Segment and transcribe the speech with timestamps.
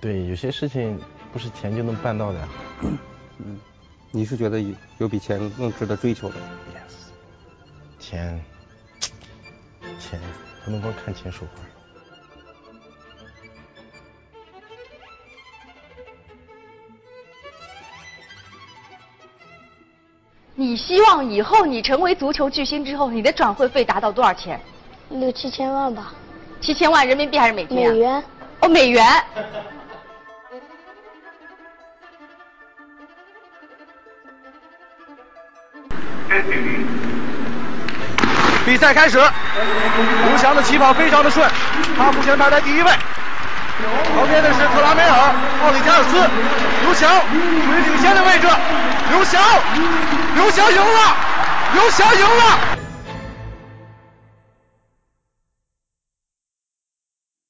[0.00, 0.98] 对，有些事情
[1.32, 2.48] 不是钱就能办到的呀。
[3.38, 3.58] 嗯，
[4.12, 6.36] 你是觉得有有比钱更值得追求的
[6.72, 8.44] ？Yes，钱，
[9.98, 10.20] 钱
[10.64, 11.54] 不能光看钱说话。
[20.54, 24.60] 你希望以后你成为足球巨星之后，你的转会费达到多少钱？
[25.10, 26.12] 六七千万吧。
[26.60, 27.76] 七千万人民币还是美金？
[27.76, 28.24] 美元。
[28.60, 29.04] 哦，美元。
[38.88, 41.46] 赛开始，刘翔的起跑非常的顺，
[41.94, 42.88] 他目前排在第一位。
[42.88, 45.12] 旁边的是特拉梅尔、
[45.62, 46.16] 奥里加尔斯，
[46.80, 48.48] 刘翔处于领先的位置。
[49.10, 49.38] 刘翔，
[50.36, 51.16] 刘翔赢了，
[51.74, 52.78] 刘翔赢了。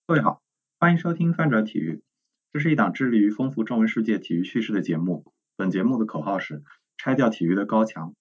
[0.08, 0.40] 各位好，
[0.80, 2.02] 欢迎收听翻转体育，
[2.52, 5.32] 这是一档致力于丰富中文世界体育趣事的节目。
[5.56, 6.64] 本节目的口号是
[6.96, 8.14] 拆掉体育的高墙。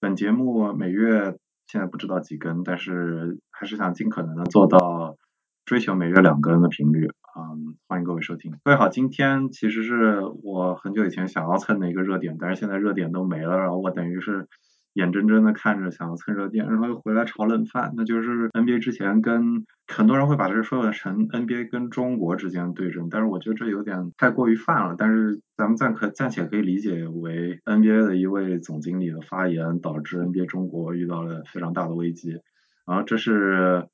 [0.00, 1.36] 本节目每月
[1.66, 5.16] 现在不知道几根，但是还是想尽可能的做到
[5.64, 7.08] 追求每月两根的频率。
[7.38, 8.52] 嗯，欢迎各位收听。
[8.62, 14.48] 各位好，今天其实是我很久以前想要蹭的一个热点，但是现在热点都没了，然后我等于是
[14.96, 32.40] 眼睁睁的看着想要蹭热点，然后又回来炒冷饭，那就是 NBA 之前跟很多人会把这个说成 NBA 跟中国之间对阵，但是我觉得这有点太过于泛了，但是咱们暂可暂且可以理解为 NBA 的一位总经理的发言导致 NBA 中国遇到了非常大的危机，
[32.86, 33.86] 然后这是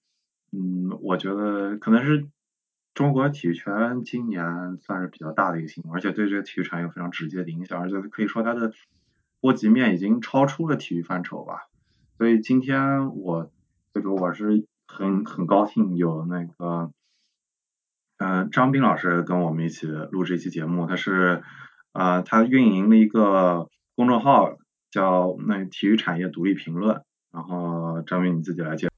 [0.52, 2.28] 嗯，我觉得可能是。
[2.94, 4.44] 中国体育圈今年
[4.82, 8.70] 算是比较大的一个新闻，而且对这个体育产业有非常直接的影响，而且可以说它的
[9.42, 11.66] 波及面已经超出了体育范畴吧。
[12.16, 13.50] 所以今天我，
[13.92, 16.92] 这个我是很很高兴有那个，
[18.18, 20.86] 嗯，张斌老师跟我们一起录这期节目。
[20.86, 21.42] 他是
[21.90, 24.58] 啊，他运营了一个公众号
[24.92, 27.02] 叫那体育产业独立评论。
[27.32, 28.92] 然后张斌你自己来介绍。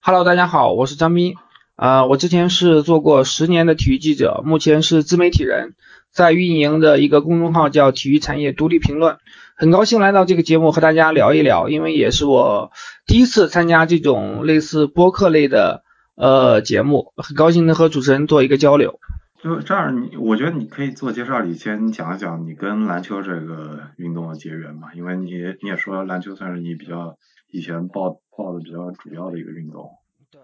[0.00, 1.36] Hello，大家好，我是张斌。
[1.76, 5.76] 啊，我之前是做过十年的体育记者，目前是自媒体人，
[6.10, 9.18] 在运营的一个公众号叫体育产业独立评论。
[9.60, 12.70] 很高兴来到这个节目和大家聊一聊，因为也是我
[13.06, 15.82] 第一次参加这种类似播客类的
[16.14, 19.00] 呃节目，很高兴能和主持人做一个交流。
[19.42, 27.16] 就这样，你我觉得你可以做介绍里先讲一讲你跟篮球这个运动的结缘嘛，因为你你也说篮球算是你比较
[27.50, 29.90] 以前报报的比较主要的一个运动。
[30.30, 30.40] 对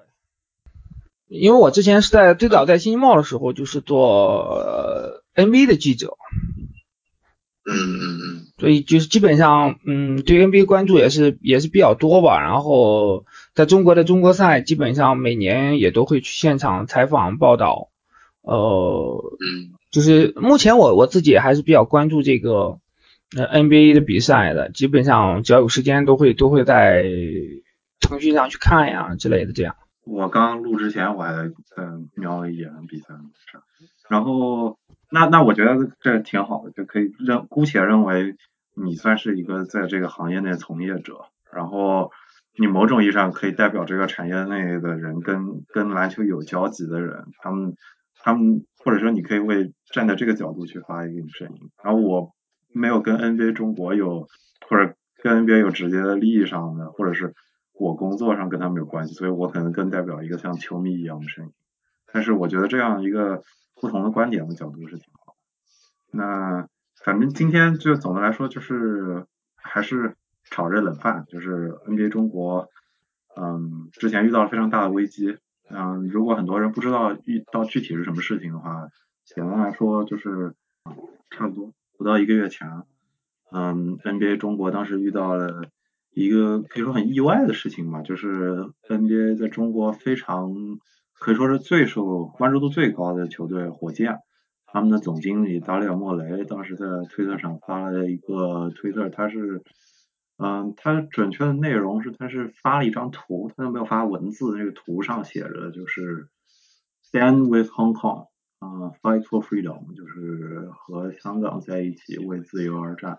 [1.29, 6.17] 因为我之前是在最早在新京报的时候，就是做 NBA 的记者，
[7.67, 12.41] 嗯嗯嗯，所以就是基本上，嗯，对 NBA 关注也是也是比较多吧。
[12.41, 17.89] 然后在中国的中国赛，基本上每年也都会去现场采访报道。
[18.43, 22.79] 呃，嗯，就是目前我我自己还是比较关注这个
[23.35, 27.03] 呃 NBA 的比赛的，基本上只要有时间都会都会在
[28.01, 29.77] 腾讯上去看呀之类的这样。
[30.05, 31.33] 我刚录之前我还
[31.79, 33.15] 嗯瞄了一眼比赛，
[34.11, 34.77] 然后
[35.15, 38.35] 那那我觉得这挺好的，就可以认姑且认为
[38.75, 42.11] 你算是一个在这个行业内从业者，然后
[42.59, 47.77] 你某种意义上可以代表这个产业内的人跟跟篮球有交集的人，他们
[48.19, 52.35] 他们或者说你可以为站在这个角度去发一个声音，然后我
[52.73, 54.27] 没有跟 NBA 中国有
[54.69, 57.33] 或者跟 NBA 有直接的利益上的或者是。
[57.77, 61.53] 我工作上跟他们有关系，所以我可能更代表一个像球迷一样的声音。
[62.15, 63.43] 但是我觉得这样一个
[63.75, 65.35] 不同的观点的角度是挺好。
[66.13, 66.69] 那
[67.05, 69.27] 反正今天就总的来说就是
[69.57, 70.15] 还是
[70.45, 72.69] 炒热冷饭，就是 NBA 中国，
[73.37, 75.39] 嗯，之前遇到了非常大的危机。
[75.69, 78.91] 嗯，如果很多人不知道遇到具体是什么事情的话，
[79.25, 80.55] 简单来说就是
[81.31, 82.85] 差不多不到一个月前，
[83.51, 85.69] 嗯，NBA 中国当时遇到了。
[86.17, 90.55] 一个可以说很意外的事情吧，就是 NBA 在中国非常
[91.19, 94.19] 可以说是最受关注度最高的球队火箭，
[94.67, 99.63] 他们的总经理达里尔莫雷当时在推特上发了一个推特，他是
[100.37, 106.29] 嗯，他准确的内容是他是发了一张图，他都没有发文字，那个图上写着就是
[107.11, 108.29] Stand with Hong Kong，
[108.59, 113.19] 啊，Fight for freedom，就是和香港在一起为自由而战，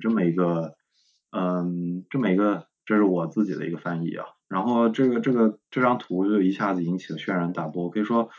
[0.00, 0.74] 这么一个。
[1.30, 4.24] 嗯，这么一个，这是我自己的一个翻译啊。
[4.48, 7.90] 然后这个这个这张图就一下子引起了轩然大波。
[7.90, 8.30] 可以说，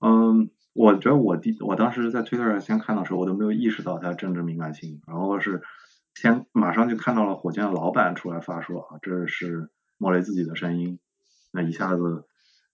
[0.00, 5.00] 嗯，我觉得我第我当时在推特上先看到时候，我都没有意识到它政治敏感性。
[5.06, 5.62] 然后是
[6.14, 10.98] 先马上就看到了火箭的老板出来发说啊，这是莫雷自己的声音。
[11.52, 12.24] 那一下子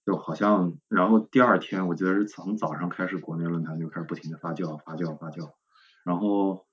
[0.07, 5.51] 就好像，然后第二天我记得是从早上开始，国内论坛就开始不停的发酵、发酵、发酵，
[6.05, 6.65] 然后，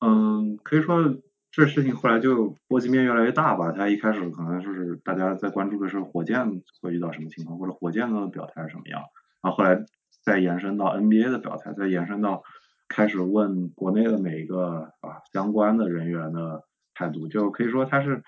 [0.00, 1.16] 嗯，可以说
[1.52, 3.70] 这事情后来就波及面越来越大吧。
[3.70, 9.02] 它一开始可能就是大家在关注的是火箭会遇到什么情况，或者火箭的表态是什么样，
[9.42, 9.84] 然后后来
[10.24, 12.42] 再延伸到 NBA 的表态，再延伸到
[12.88, 16.64] 开始问国内的每一个啊相关的人员的
[16.94, 18.24] 态度，就可以说它是，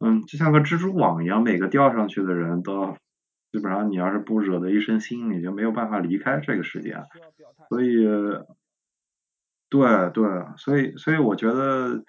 [0.00, 2.96] 嗯，就像个蜘蛛网一样，每个吊上去的人都。
[3.50, 7.02] 基本上你要是不惹得一身腥，你就没有办法离开这个世界。
[7.70, 8.04] 所以，
[9.70, 10.22] 对对，
[10.58, 12.04] 所以所以我觉得，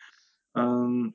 [0.55, 1.13] 嗯，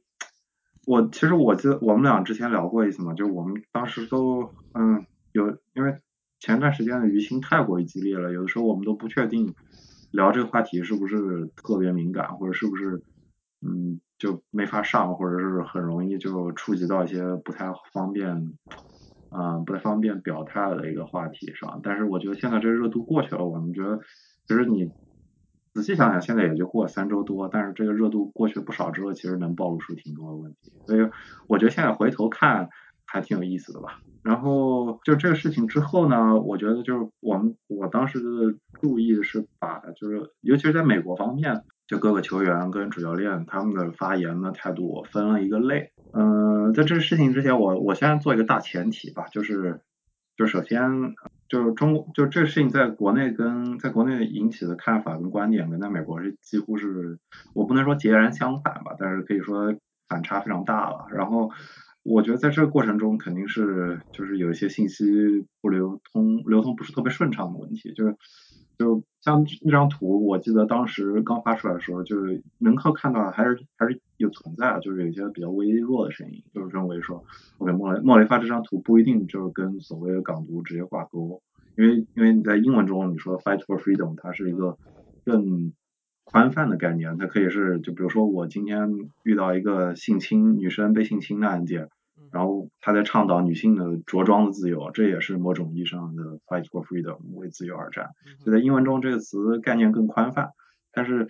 [0.87, 5.99] 我其实我记得我们俩之前聊过一次嘛，就我们当时都嗯有，因为
[6.41, 9.55] 前段时间的舆情太过于激烈了，有的时候我们都不确定
[10.11, 13.03] 聊这个话题是不是特别敏感，或者是不是
[13.61, 18.55] 嗯就没法上，或者是很容易就触及到一些不太方便。
[19.37, 23.99] 嗯，不太方便表态的一个话题上，但是我觉得现在这热度过去了，我们觉得
[24.47, 24.93] 其实你
[25.75, 31.11] 仔细想想，现在也就过了三周多，但是这个热度过去不少之后，其实能暴露出挺多的问题，所以
[31.49, 32.71] 我觉得现在回头看
[33.05, 34.01] 还挺有意思的吧。
[34.23, 45.93] 然后就这个事情之后呢，我觉得就是我们我当时的注意是把就是尤其是在美国方面，就各个球员跟主教练他们的发言的态度，我分了一个类。
[46.13, 49.81] 嗯，在这个事情之前，我我先做一个大前提吧，就是，
[50.37, 51.15] 就首先
[51.55, 57.21] 就是中，就这个事情在国内跟在国内引起的看法跟观点，跟在美国是几乎是，
[57.55, 59.73] 我不能说截然相反吧，但是可以说
[60.09, 61.07] 反差非常大了。
[61.13, 61.53] 然后
[62.05, 65.05] 我觉得在这个过程中，肯定是就是有一些信息
[65.61, 68.17] 不流通，流通不是特别顺畅的问题，就是。
[68.77, 77.25] 就像那张图，我记得当时刚发出来的时候，就是能够看到还是还是有存在，就是有一些比较微弱的声音，就是认为说
[77.59, 81.41] ，OK，莫雷莫雷发这张图不一定就是跟所谓的港独直接挂钩，
[81.79, 84.77] 因为因为你在英文中你说 fight for freedom，它是一个
[85.25, 85.73] 更
[86.25, 88.91] 宽泛的概念，它可以是就比如说我今天
[89.23, 91.91] 遇到一个性侵女生被性侵的案件。
[92.35, 98.11] 然后他在倡导女性的着装的自由，这也是某种意义上的 fight for freedom，为自由而战。
[98.45, 100.51] 就在英文中，这个词概念更宽泛，
[100.93, 101.29] 但是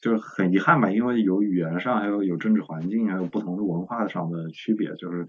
[0.00, 5.28] 就是很遗憾吧，因为有语言上，还有有政治环境，还有不同的文化上的区别，就是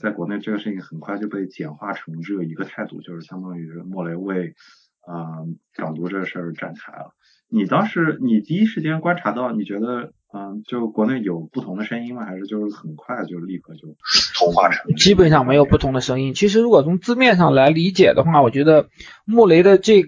[0.00, 4.54] 在国内这个事情很快就被简化成只有一个态度，就是相当于莫雷为
[5.00, 5.42] 啊
[5.74, 7.12] 港独这个事儿站台了。
[7.48, 10.12] 你当时你第一时间观察到，你觉得？
[10.34, 12.24] 嗯，就国内有不同的声音吗？
[12.24, 13.88] 还是就是很快就立刻就
[14.34, 14.94] 同化成？
[14.94, 16.32] 基本上没有不同的声音。
[16.32, 18.88] 其实如果从字面上来理解的话，我觉得
[19.26, 20.04] 穆雷的这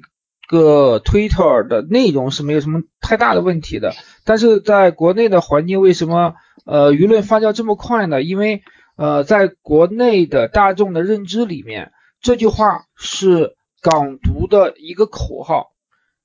[0.48, 3.92] 个 Twitter 的内容是没有什么太大的问题的。
[4.24, 8.22] 但是在国内的环境为什么呃舆论发酵这么快呢？
[8.22, 8.62] 因为
[8.96, 11.92] 呃在国内的大众的认知里面，
[12.22, 15.72] 这句话是港独的一个口号。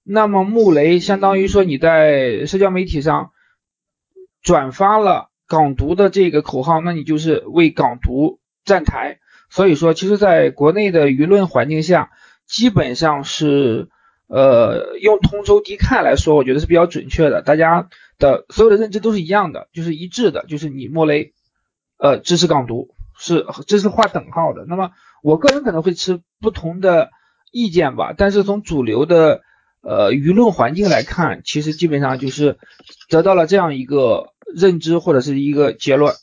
[0.04, 3.32] 那么穆雷相当于说你在社交媒体上。
[4.50, 9.20] 转发了港独的这个口号，那你就是为港独站台。
[9.52, 12.10] 所以说，其实在国内的舆论环境下，
[12.48, 13.90] 基本上是
[14.26, 17.44] 呃用同仇敌忾来说，我觉得是比较准确的。
[17.44, 21.34] 大家的所有的认知都是一样的，就是一致的，就是你莫雷
[22.00, 24.66] 呃支持港独，是这是画等号的。
[24.68, 27.12] 那么我个人可能会持不同的
[27.52, 29.42] 意见吧，但是从主流的。
[29.82, 32.58] 呃，舆论环境来看，其实基本上就是
[33.08, 36.14] 得到了这样一个认知或者是一个结论。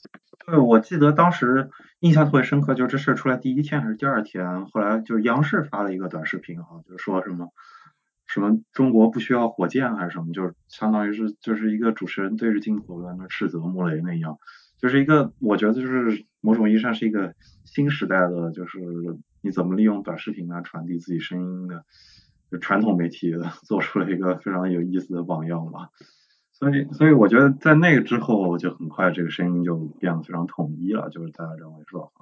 [0.46, 7.48] 对，我记得当时印象特别深刻，就是这事出来第一天还是第二天，后来就是央视发了一个短视频哈，就是说什么
[8.26, 14.38] 什么中国不需要火箭还是什么，就是相当于是就是一个主持人对着镜头在那斥责穆雷那样，
[14.78, 18.78] 就是一个我觉得就是某种意义上是一个新时代的，就是
[19.40, 21.84] 你怎么利用短视频来传递自己声音的。
[22.48, 25.88] 就传统媒体做出了一个非常有意思的榜样吧，
[26.58, 32.12] 所以所以我觉得在那个之后，就很快这个声音就变得非常统一了，就是大家认为说，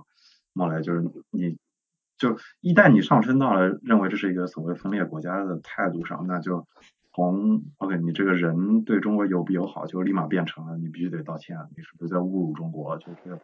[0.53, 1.57] 莫雷就是你，
[2.19, 6.67] 就一旦你上升到了认为这是一个所谓分裂国家的态度上，那就
[7.15, 12.99] 从 OK 你这个人对中国友不友好，就立马变成了你必须得道歉，你是不是在侮辱中国？
[12.99, 13.39] 就是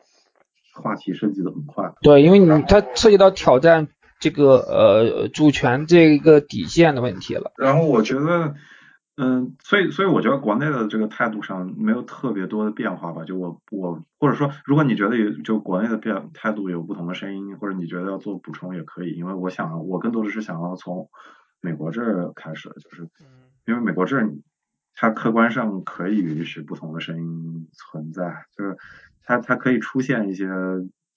[0.74, 1.92] 话题升级的很快。
[2.02, 3.88] 对，因为你它涉及到挑战。
[4.22, 7.52] 这个呃主权这个底线的问题了。
[7.56, 8.54] 然后我觉得，
[9.22, 13.22] 嗯，所以所以我觉得国内的这个态度上没有特别多的变化吧。
[13.24, 19.12] 就我我或者说，如果你觉得有就国内的变态度有不同的声音，或者你觉得要做补充也可以。
[19.12, 21.10] 因为我想我更多的是想要从
[21.60, 23.10] 美国这儿开始，就是
[23.66, 24.32] 因为美国这儿
[24.94, 28.78] 它客观上可以允许不同的声音存在，就是
[29.22, 30.46] 它它可以出现一些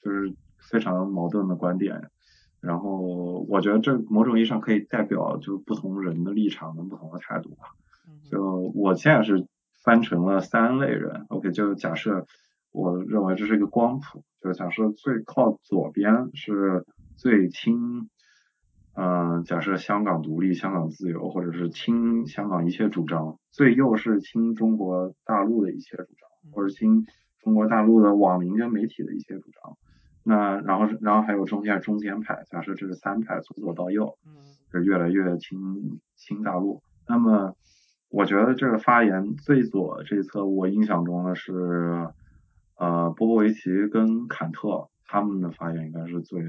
[0.02, 2.10] 就是非常矛盾的观点。
[2.60, 7.68] 然后我觉得这某种意义上可以代表就不同人的立场跟不同的态度吧。
[8.30, 9.48] 就我现在是
[9.84, 12.26] 分成了三类人，OK，就假设
[12.72, 18.10] 我认为这是一个光谱，就假设最靠左边是最亲，
[18.96, 27.06] 嗯，假设香港独立、香港自由，或者是亲香港一切主张，最右是亲中国大陆的一切主张，或者亲
[27.40, 29.78] 中国大陆的网民跟媒体的一些主张。
[30.26, 34.18] 那然后然后还有中间中间派，假设这是三派，从左到右，
[34.72, 36.82] 是越来越亲亲大陆。
[37.06, 37.56] 那么
[38.14, 41.52] 我觉得这个发言最左这一侧，我印象中的是
[42.78, 46.44] 呃波波维奇跟坎特他们的发言应该是最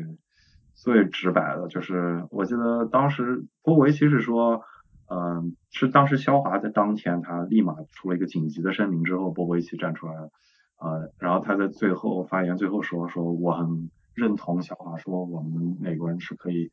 [0.74, 4.60] 最直白的，就是我记得当时波波维奇是说，
[5.08, 10.30] 嗯，是当时肖华在当天他立马出了一个紧急的声明之后，波波维奇站出来了。
[10.78, 16.72] 呃，然后他在最后发言最后说说我很认同小华说我们美国人是可以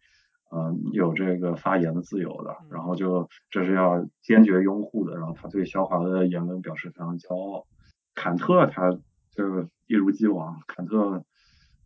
[0.51, 7.65] 呃有这个发言的自由的，然后就这是要坚决拥护的，然后他对肖华的言论表示非常骄傲。
[8.13, 8.91] 坎特他
[9.31, 11.25] 就一如既往，坎特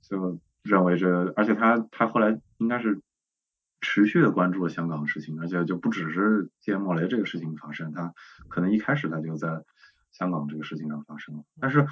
[0.01, 2.99] 就认为这，而且他他后来应该是
[3.79, 8.13] 持续的关注了香港的事情，而且就不只是接莫雷这个事情发生，他
[8.49, 9.63] 可能一开始他就在。
[10.17, 11.85] 香港这个事情上发生了，但是，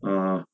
[0.00, 0.46] 呃，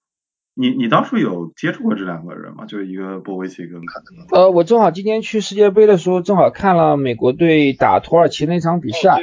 [0.55, 2.67] 你你当初有接触过这两个人吗？
[2.67, 4.37] 就一个波维奇跟坎特。
[4.37, 9.19] 呃，我正好今天去世界杯的时候，正好看了美国队打土耳其那场比赛，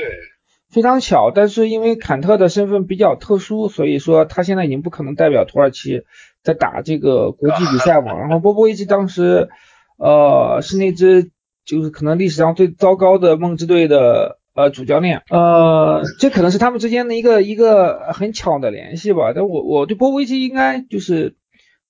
[0.70, 1.30] 非常巧。
[1.30, 6.02] 但是因为坎特的身份比较特殊，所以说他现在已经不可能代表土耳其
[6.42, 8.14] 在打这个国际比赛嘛。
[8.20, 9.50] 然后波波维奇当时，
[9.98, 11.30] 呃，是那支
[11.64, 14.39] 就是可能历史上最糟糕的梦之队的。
[14.60, 19.32] 呃，主教练，呃，这可能是他们之间的一个一个很巧的联系吧。
[19.34, 21.38] 但我我对波波维奇应该就是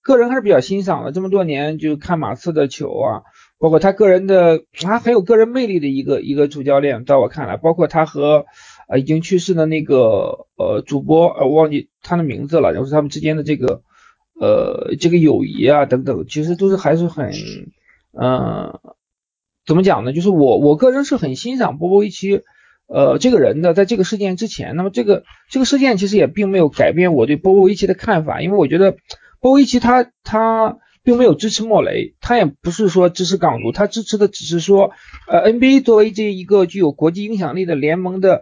[0.04, 1.12] 个人还是比较欣赏的。
[1.12, 3.24] 这么多年就看马刺的球啊，
[3.58, 8.46] 包括他个人的，他很有个人魅力的一个一个主教练，在我看来，包括他和
[8.88, 13.82] 呃已经去世的那个呃主播，呃忘记他的名字了，然后他们之间的这个
[14.40, 17.32] 呃这个友谊啊等等，其实都是还是很
[18.14, 18.80] 嗯
[19.66, 20.14] 怎么讲呢？
[20.14, 22.44] 就是我我个人是很欣赏波波维奇。
[22.92, 29.00] 呃，这个人呢，在这个事件之前，那么这个这个事件其实也并没有改变我对波波维奇的看法，因为我觉得波
[29.42, 34.90] 波维奇他他并没有支持莫雷，他也不是说支持港独，他支持的只是说，
[35.28, 38.42] 呃，NBA 作为这一个具有国际影响力的联盟的，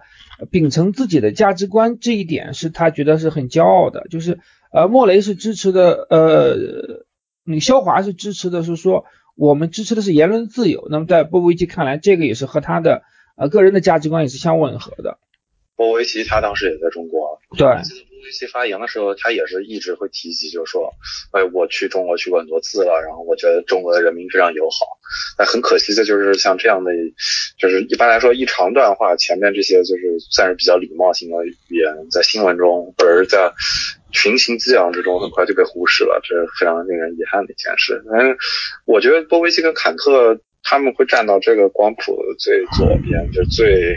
[0.49, 4.07] 秉承自己的价值观，这一点是他觉得是很骄傲的。
[4.09, 4.39] 就是
[4.71, 7.05] 呃，莫雷是支持的，呃，
[7.43, 9.03] 你肖华是支持的，是说
[9.35, 10.87] 我们支持的是言论自由。
[10.89, 13.01] 那么在波波维奇看来，这个也是和他的。
[13.38, 15.17] 啊，个人的价值观也是相吻合的。
[15.75, 17.67] 波维奇他当时也在中国，对。
[17.67, 20.91] 波维奇发言的时候，他也是一直会提及，就是说，
[21.32, 24.98] 哎，我去中国去过很多次了，然后我觉得中国的人民非常友好。
[25.38, 26.91] 但很可惜的就是，像这样的，
[27.60, 33.53] 就是一般来说一长段话前面这些就是算是比较礼貌性的语言，在新闻中或者是在
[34.12, 38.03] 群情激昂之中，很快就被忽视了，这是非常令人遗憾的一件事。
[38.12, 38.36] 嗯，
[38.86, 40.39] 我觉得波维奇跟坎特。
[40.69, 43.95] 他们会站到这个光谱最左边，就最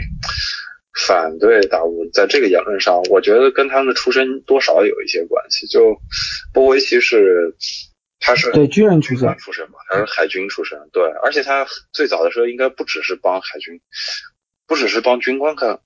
[1.05, 2.09] 反对大陆。
[2.13, 5.67] 在这个言论上，我觉得跟他们的出身多少有一些关系。
[5.67, 5.97] 就
[6.53, 7.53] 波维奇是，
[8.21, 13.77] 他是对军人出身出身嘛，他是海军出身，对，而且他最早的时候应该不只是帮海军，
[14.65, 15.77] 不只是帮军官干，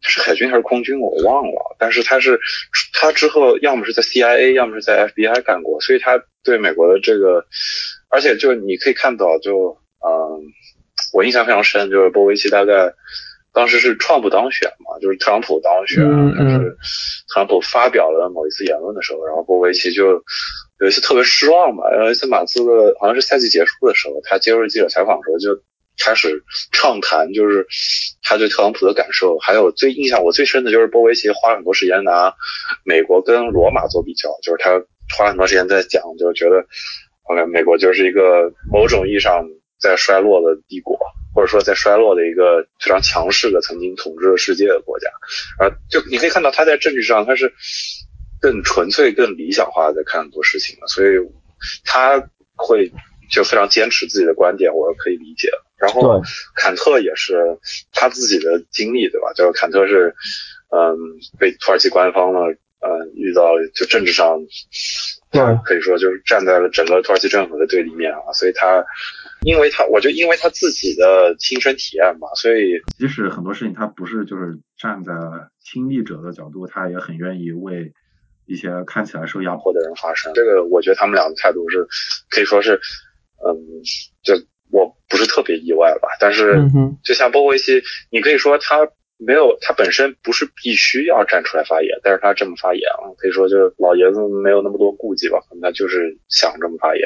[0.00, 1.76] 是海军还是空军我忘了。
[1.78, 2.40] 但是他是
[2.94, 7.44] 他之后要么是在 CIA，要么是在 FBI 干过，所以他对美国的这个，
[8.08, 9.78] 而且就你可以看到就。
[10.04, 10.40] 嗯，
[11.12, 12.92] 我印象非常深，就是波维奇大概
[13.52, 16.02] 当时是川普当选嘛，就是特朗普当选，
[16.36, 16.76] 就是
[17.28, 20.22] 特朗普发表了某一次言论的时候，然后波维奇就
[20.78, 25.62] 有一次特别失望嘛，有一次马刺的好像是赛季结束的时候，他接受记者采访的时候就
[25.98, 26.42] 开始
[26.72, 27.66] 畅谈，就是
[28.22, 32.32] 他对特朗普的感受，还有最印象我最深的就是波维奇花了很多时间拿
[32.84, 34.70] 美国跟罗马做比较，就是他
[35.18, 36.64] 花了很多时间在讲，就觉得
[37.24, 39.44] OK 美国就是一个某种意义上。
[39.80, 40.98] 在衰落的帝国，
[41.34, 45.08] 或者说在衰落的一个非常强势的曾经统治了世界的国家，
[45.58, 47.52] 啊，就你可以看到他在政治上他是
[48.40, 51.16] 更纯粹、更理想化的在看很多事情的，所以
[51.84, 52.22] 他
[52.56, 52.92] 会
[53.30, 55.58] 就非常坚持自己的观点，我是可以理解的。
[55.78, 56.20] 然后
[56.54, 57.58] 坎特也是
[57.92, 59.32] 他自己的经历，对吧？
[59.34, 60.14] 就是坎特是
[60.68, 60.98] 嗯
[61.38, 62.40] 被土耳其官方呢，
[62.80, 64.38] 嗯遇到就政治上，
[65.30, 68.84] 对，可以说就是站在了整个土耳其政府的对立面啊，所以他。
[69.42, 75.14] 因为他，我就因为他自己的亲身体验嘛，所以即使很多事情他不是就是站在
[75.64, 77.90] 亲历者的角度，他也很愿意为
[78.44, 80.30] 一些看起来受压迫的人发声。
[80.34, 81.88] 这个我觉得他们俩的态度是
[82.28, 82.78] 可以说是，
[83.42, 83.56] 嗯，
[84.22, 84.34] 就
[84.70, 86.08] 我不是特别意外吧。
[86.20, 88.86] 但是嗯哼，就像波维奇，你可以说他
[89.24, 97.04] 没有，他本身不是必须要站出来发言，但是他这么发言啊，可以说就是老爷子没有那么多顾忌吧，可能他就是想这么发言。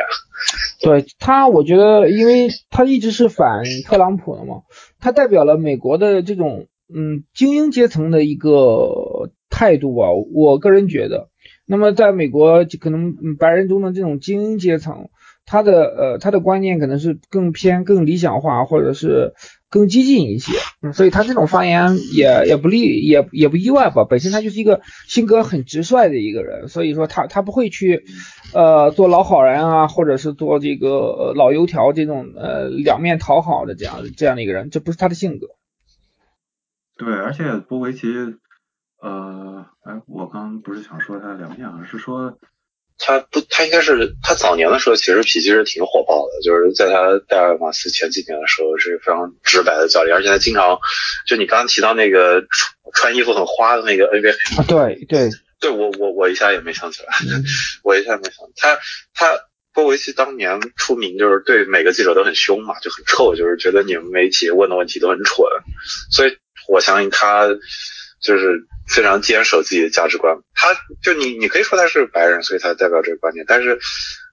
[0.81, 4.63] 对他，我觉得，因为他一直是反特朗普的嘛，
[5.01, 11.31] 他代表了美国的这种嗯精英阶层的一个态度吧，我个人觉得。
[11.67, 15.09] 那么在美国，可能白人中的这种精英阶层，
[15.47, 19.35] 他的呃他的观念可能是更偏更理想化，或者是
[19.69, 24.05] 更激进一些，嗯所以他这种发言也也不利也也不意外吧。
[24.09, 28.05] 本身他就是一个性格很直率的一个人，所以说他他不会去
[28.53, 35.49] 呃做老好人啊，或者是做这个呃老油条这种呃两面讨好的这样这样的一个人，这不是他的性格。
[36.97, 38.07] 对，而且波维奇，
[39.03, 42.39] 呃，哎，我刚不是想说他两面，而是说
[42.99, 50.79] 他不，他应该是他早年的时候其实脾气是挺火爆的，就是在他戴尔马斯前几年的时候是非常直白的教练，而且他经常
[51.27, 55.29] 就你刚刚提到那个穿穿衣服很花的那个 NBA，啊，对对，
[55.61, 57.09] 对我我我一下也没想起来，
[57.83, 58.79] 我一下没想他
[59.13, 59.41] 他
[59.73, 65.45] 波维奇当年出名就是对每个记者都很凶嘛，就很臭，就是觉得你们媒体问的问题都很蠢，
[66.13, 66.37] 所以
[66.69, 67.49] 我相信他
[68.25, 70.37] 就是非常坚守自己的价值观。
[70.55, 73.79] 他就你你可以说他是白人，所以他代表这个观点，但是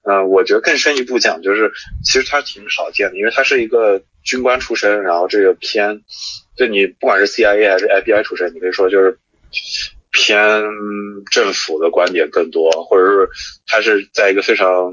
[0.04, 1.70] 呃，我觉得更深一步讲，就是
[2.02, 6.00] 其实他挺少见的，因为他是一个军官出身，然后这个偏
[6.56, 9.18] 就你不管是 CIA 还是 FBI 出身，你可以说就是。
[10.14, 10.38] 偏
[11.30, 13.30] 政府的观点更多，或者是
[13.66, 14.92] 他是在一个非常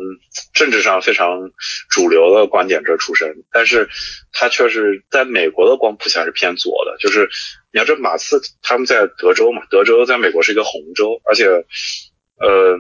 [0.53, 1.51] 政治上非常
[1.89, 3.89] 主流的观点这出身，但是
[4.31, 6.95] 他却是在美国的光谱下是偏左的。
[6.99, 7.29] 就是
[7.71, 12.79] 你要这马刺他们在德州嘛，德州在美国是一个红州，而且，嗯，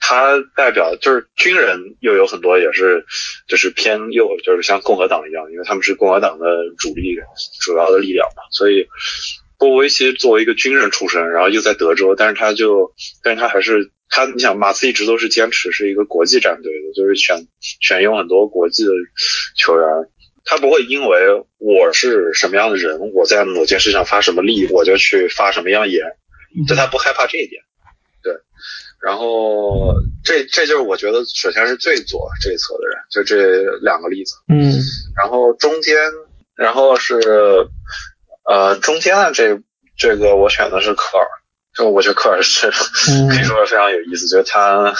[0.00, 3.04] 他代表就是军人又有很多也是
[3.48, 6.46] 就是偏右，就是像共和党一样，因为他们是共和党的
[6.78, 7.16] 主力
[7.60, 8.86] 主要的力量嘛，所以。
[9.58, 18.90] 波维奇作为一个军人出身，然后又在德州，但是他就，但是他还是他，你想马刺一直都是坚持是一个国际战队的，就是选选用很多国际的
[19.56, 19.86] 球员，
[20.44, 26.04] 他不会因为我是什么样的人，我在某件事上发什么力，我就去发什么样言，
[26.66, 27.62] 就他不害怕这一点，
[28.22, 28.32] 对，
[29.00, 34.72] 然后这这就是我觉得首先是最左这一侧的人，就这两个例子，嗯，
[35.16, 35.96] 然后中间，
[36.56, 37.68] 然后是。
[38.44, 39.60] 呃，中间的这
[39.96, 41.24] 这个我选的是科尔，
[41.76, 44.92] 就我觉得科尔是可以说是非常有意思，就是他，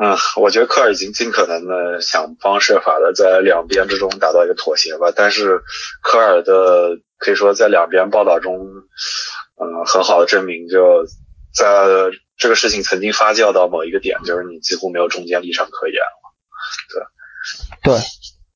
[0.00, 5.60] 嗯，我觉得科尔已经尽可能的想方设法的在两边之中达到一个妥协吧，但是
[6.02, 8.54] 科尔的可以说在两边报道中，
[9.60, 11.04] 嗯，很好的证明就
[11.52, 11.66] 在
[12.36, 17.10] 这个事情曾经发酵到某一个点，就是你几乎没有中间立场可言了，
[17.82, 18.00] 对，对。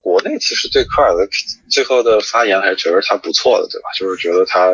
[0.01, 1.29] 国内其实对科尔的
[1.71, 3.89] 最后的发言还是觉得他不错的，对吧？
[3.97, 4.71] 就是觉得他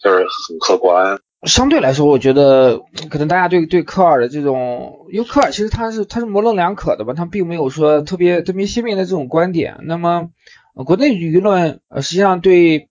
[0.00, 1.20] 就是很客观。
[1.44, 9.78] 相对来说，我觉得可能大家对对科尔的这种，因为科尔其实他是他是模棱两可的吧，他并没有说特别特别鲜明的这种观点。
[9.82, 10.30] 那么
[10.74, 12.88] 国内舆论呃实际上对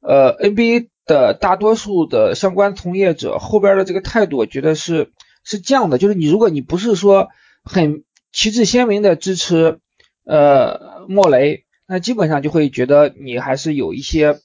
[0.00, 5.12] 呃 NBA 的大多数的相关从业者后边的这个态度，我觉得是
[5.44, 7.28] 是这样的，就是你如果你不是说
[7.64, 9.78] 很旗帜鲜明的支持。
[10.24, 14.38] 呃，莫雷，那基本上就会觉得你还是有一些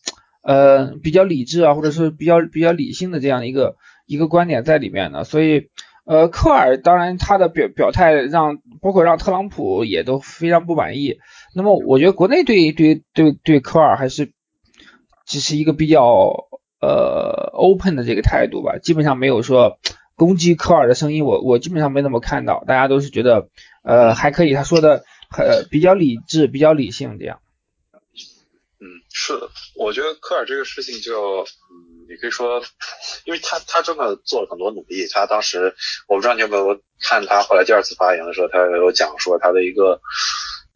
[0.47, 5.25] 呃比较理智啊，或者是比较比较理性的这样一个一个观点在里面的。
[5.25, 5.67] 所以，
[6.05, 11.17] 呃，科尔当然他的表表态让包括让特朗普也都非常不满意。
[11.53, 14.31] 那么，我觉得国内对对对对科尔还是
[15.25, 16.47] 只是一个比较
[16.79, 19.77] 呃 open 的这个态度吧，基本上没有说
[20.15, 21.25] 攻击科尔的声音。
[21.25, 23.49] 我我基本上没怎么看到，大家都是觉得
[23.83, 25.03] 呃还可以，他说的。
[25.38, 27.39] 呃，比较理智，比较理性，这样。
[29.19, 32.63] 是的，我觉得科尔这个事情就，嗯，你可以说，
[33.25, 35.08] 因为他他真的做了很多努力。
[35.08, 35.73] 他当时，
[36.08, 39.99] 我不知道你有没有看他后来第二次发言的时候，他有讲说他的一个，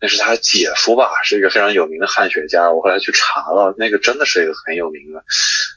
[0.02, 2.72] 那是他姐夫吧，是一个非常有名的汉学家。
[2.72, 5.24] 我后来去查了，那个真的是一个很有名的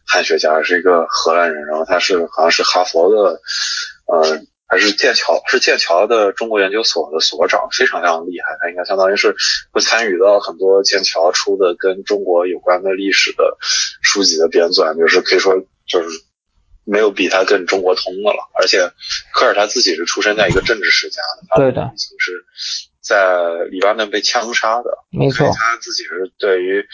[0.07, 3.41] 汉学家，是一个荷兰人，然后他是好像是哈佛的，
[4.07, 4.41] 呃。
[4.75, 8.57] 还是剑桥，是剑桥的中国研究所的所长，非常非常厉害。
[8.61, 9.33] 他应该相当于是
[9.71, 13.57] 会参与到很多剑桥出的跟中国有关的历史的
[14.03, 15.55] 书籍的编纂，就是可以说
[15.87, 16.09] 就是
[16.85, 18.51] 没有比他更中国通的了。
[18.59, 18.91] 而且
[19.33, 22.45] 科尔他自己是出生在一个政治世家的，对的，是
[23.01, 25.47] 在黎巴嫩被枪杀的，没错。
[25.55, 26.85] 他自己是对于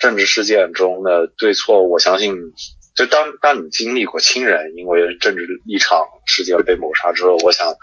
[0.00, 2.34] 政治事件中的对错，我相信。
[2.94, 7.74] 就当当你经历过亲人因为政治立场事件被谋杀之后，我想，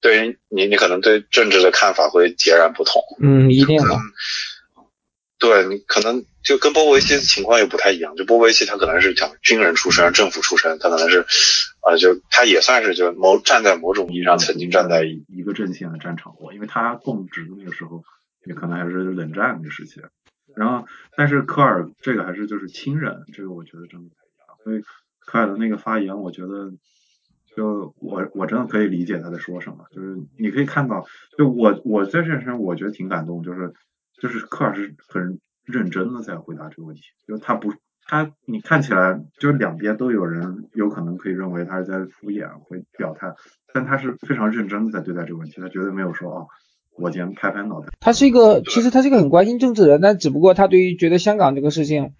[0.00, 3.02] 对于你，你可能对政治的看法会截然不同。
[3.20, 3.96] 嗯，一定的。
[5.36, 11.26] 对你可能就跟波波维奇的情况又不太一样，就波波维奇他可能是讲军人出身、政府出身，他可能是
[11.82, 18.04] 啊，就他也算是就某站在某种意义上曾经站在一个阵线的战场过，因为他供职的那个时候
[18.46, 20.00] 也可能还是冷战的时期。
[20.56, 20.86] 然后，
[21.16, 24.14] 但是科尔这个还是就是亲人，这个我觉得真的
[24.64, 24.80] 所以
[25.20, 26.72] 科尔的那个发言，我觉得
[27.54, 31.04] 就我我真的可以理解他在说什么，就是你可以看到，
[31.38, 33.72] 就我我在这身我觉得挺感动，就是
[34.20, 37.72] 就是科尔是很认真的在回答这个问题，就他不
[38.06, 43.34] 他你看起来就两边都有人有可能可以认为他是在敷衍会表态，
[43.72, 46.46] 但他是非常认真的在对待这个问题，他绝对没有说哦。
[46.96, 47.88] 我先拍拍脑袋。
[47.98, 52.12] 他是一个，其实他是一个很关心政治的人，但只不过他对于觉得香港这个事情，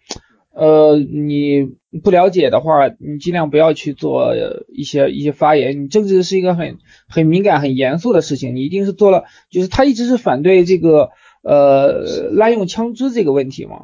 [0.56, 1.68] 呃，你
[2.02, 4.34] 不了解的话，你尽量不要去做
[4.68, 5.82] 一些一些发言。
[5.82, 11.10] 你政治是一个很很敏感、很严肃的事情，你一定是做了，就是他一直是反对这个
[11.42, 13.78] 呃滥用枪支这个问题嘛。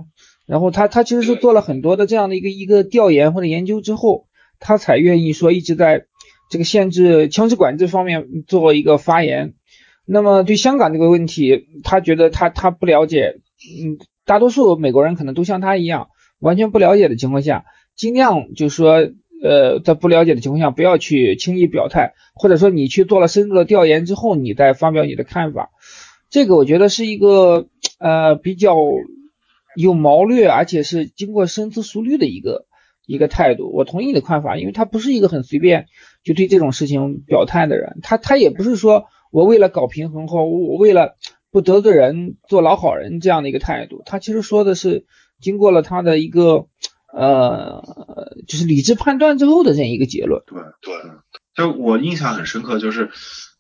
[0.47, 4.27] 然后他他其实是做了很多的这样的一个一个调研或者研究之后，
[4.59, 6.07] 他才愿意说一直在
[6.51, 9.55] 这个限制枪支管制方面做一个发言。
[10.07, 13.41] 那么对香港这个问题，他觉得他他不了解，
[13.81, 16.09] 嗯，大多数美国人可能都像他一样，
[16.41, 19.11] 完全不了解的情况下，尽量就是说，
[19.43, 25.71] 呃，在不了解的情况下，不要去轻易表态，或者说你去做了深入的调研之后，你再发表你的看法，
[26.29, 28.77] 这个我觉得是一个呃比较
[29.77, 32.67] 有谋略，而且是经过深思熟虑的一个
[33.07, 33.71] 一个态度。
[33.73, 35.87] 我同意你的看法，因为他不是一个很随便
[36.25, 39.05] 就对这种事情表态的人，他他也不是说。
[39.33, 41.15] 我为了搞平衡或我为了
[41.53, 45.07] 不得罪人做老好人这样的一个态度，他其实说的是
[45.41, 46.67] 经过了他的一个
[47.13, 47.83] 呃
[48.47, 50.43] 就是理智判断之后的这样一个结论。
[50.47, 51.11] 对对，
[51.55, 53.11] 就我印象很深刻，就是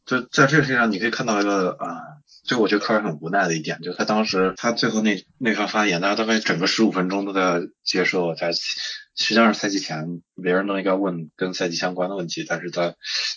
[0.06, 2.00] 就在这个事情上你可以看到一个啊，
[2.44, 8.52] 就我觉得科尔很无奈的一点，就他当时他最后那那番发言，他大概整个十五分钟都在接受在。
[9.16, 12.94] 实际上是赛季前，别人都应该问跟赛季相关的问题，但是他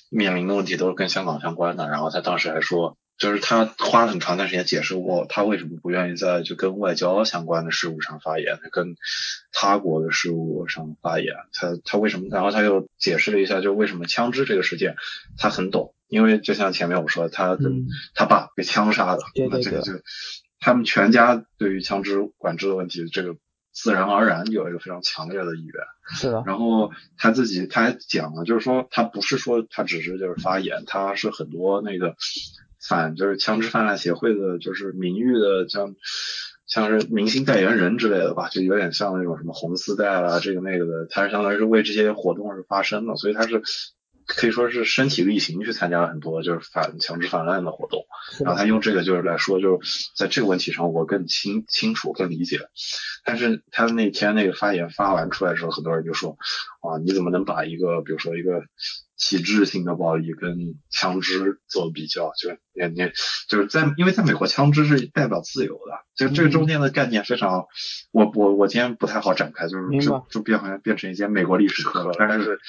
[0.09, 1.89] 面临的问题都是跟香港相关的。
[1.89, 8.97] 然后他当时还说，就是他花了很长段时间解释过，他为什么不愿意在就跟外交相关的事务上发言，跟
[9.53, 11.33] 他国的事务上发言。
[11.53, 12.27] 他他为什么？
[12.29, 14.97] 然后他又解释了一下，就为什么枪支这个事件
[15.37, 19.93] 他很懂，因为就像前面我说，他跟他爸被枪杀的，那这个就
[20.59, 23.37] 他们全家对于枪支管制的问题，这个。
[23.75, 25.73] 自然而然有一个非常强烈的意愿，
[26.15, 26.43] 是的。
[26.45, 32.15] 然后他自己他还讲了，就是说他不是说他只是就是发言，他是很多那个
[32.87, 35.95] 反就是枪支泛滥协会的，就是名誉的像
[36.67, 43.61] 像是明星代言人之类的吧，就有点像那种什么红丝带啊这个那个的，他是相当于是为这些活动而发声的，所以他是。
[44.25, 48.05] 可以说是身体力行去参加了很多就是反强制泛滥的活动，
[48.43, 52.59] 然后他用这个就是来说，就是在这个问题上我更清清楚更理解。
[53.25, 56.37] 但是他那天那个发言发完出来的时候，很多人就说
[56.81, 58.61] 啊，你怎么能把一个比如说一个
[59.17, 60.57] 体制性的暴力跟
[60.89, 62.31] 枪支做比较？
[62.37, 63.11] 就你你
[63.47, 67.65] 就是在因为在美国枪支是代表自由的，就这个中间的概念非常，
[68.11, 72.59] 我我我今天不太好展开，就是就就变好像变成一节美国历史课了，但是。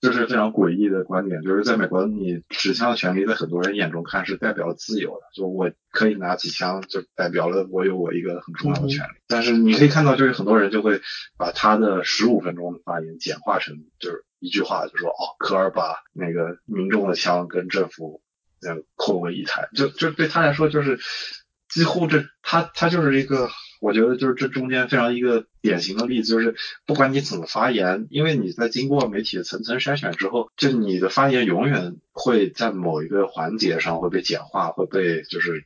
[0.00, 9.10] 这是非常诡异的观点，就是在美国，你持枪的权利在很多人眼中看是代表自由的，就我可以拿起枪，就代表了我有我一个很重要的权利。
[9.26, 11.02] 但是你可以看到，就是很多人就会
[11.36, 18.22] 把他的十五分钟的发言简化成就是一句话，就说哦，科尔把那个民众的枪跟政府
[18.66, 20.98] 嗯混为一谈，就就对他来说就是
[21.68, 23.50] 几乎这他他就是一个。
[23.80, 26.54] 我觉得就是这中间非常一个典型的例子，就是
[26.86, 35.64] 不管你怎么发言，因为你在经过媒体层层筛选之后，就你的发言永远会在某一个环节上会被简化，会被就是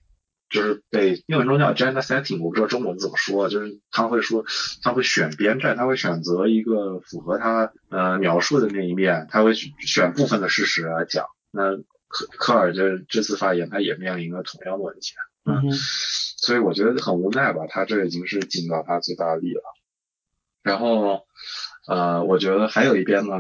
[0.48, 4.44] 就是被英文中叫 agenda setting，我不知道中文怎么说，就是他会说
[4.83, 11.27] 他会选边站，他会选择一个符合他呃描述的那一面，他会选部分的事实来讲。
[11.50, 15.14] 那科科尔这这次发言，他也面临了同样的问题。
[15.44, 15.70] 嗯。
[16.37, 19.62] 所以我觉得很无奈吧，他这已经是尽到他最大的力了。
[20.62, 21.26] 然后，
[21.87, 23.37] 呃，我觉得还有一边呢，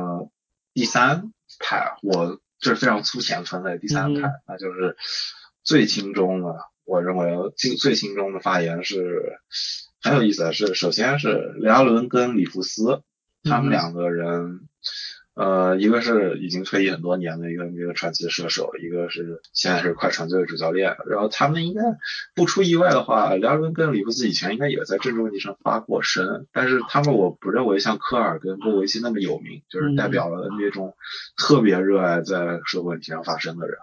[0.72, 4.96] 第三排，我这是非常粗浅分类，第三排，那就是
[5.62, 6.56] 最轻中的。
[6.84, 9.38] 我认为最最轻中的发言是
[10.00, 13.02] 很有意思的是，首先是雷阿伦跟里弗斯，
[13.42, 14.68] 他们两个人。
[15.34, 20.96] 呃，一个是已经退役很多年的一个一个传奇射手，一个是现在是快船队的主教练。
[21.08, 21.82] 然后他们应该
[22.36, 30.94] 不出意外的话，辽伦跟里弗斯以前应该也在政治问题上发过声，但是他们我不认为像科尔跟波维奇那么有名，就是代表了 NBA 中
[31.36, 33.76] 特别热爱在社会问题上发声的人。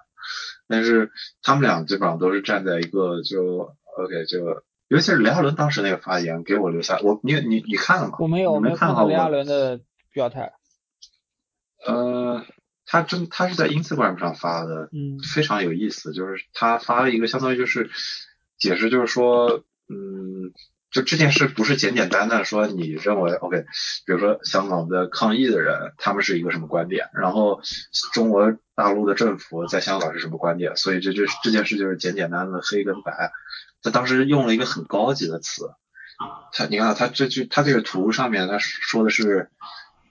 [0.70, 1.12] 但是
[1.44, 8.16] 他们俩基本上都是站在一个就 OK 就，尤其是雷阿伦当时那个发言给我留下，我你你你看了吗？
[8.20, 9.28] 我没有，我没有看到雷阿？
[9.28, 9.82] 伦的
[10.14, 10.54] 表态。
[11.86, 12.46] 呃，
[12.86, 17.90] 他真他是在 Instagram 上发的，嗯非常有意思，就是他发了一个相当于就是
[18.60, 20.54] 解释，就是说，嗯，
[20.92, 23.66] 就这件事不是简简单单说你认为 OK，
[24.06, 27.62] 比如说香港的抗议的人，他们是一个什么观点，然后
[28.14, 33.32] 中国大陆的政府在香港是什么观点，所以这这这件事就是简简单单的黑跟白。
[33.82, 35.72] 他当时用了一个很高级的词，
[36.54, 39.50] 他你看他这句他这个图上面他说的是。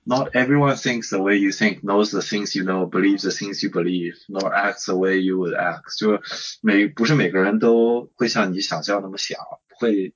[0.03, 3.63] Not everyone thinks the way you think, knows the things you know, believes the things
[3.63, 5.95] you believe, nor acts the way you would act。
[5.99, 6.21] 就是
[6.63, 10.15] 每不是每个人都会像你想象那么想，不会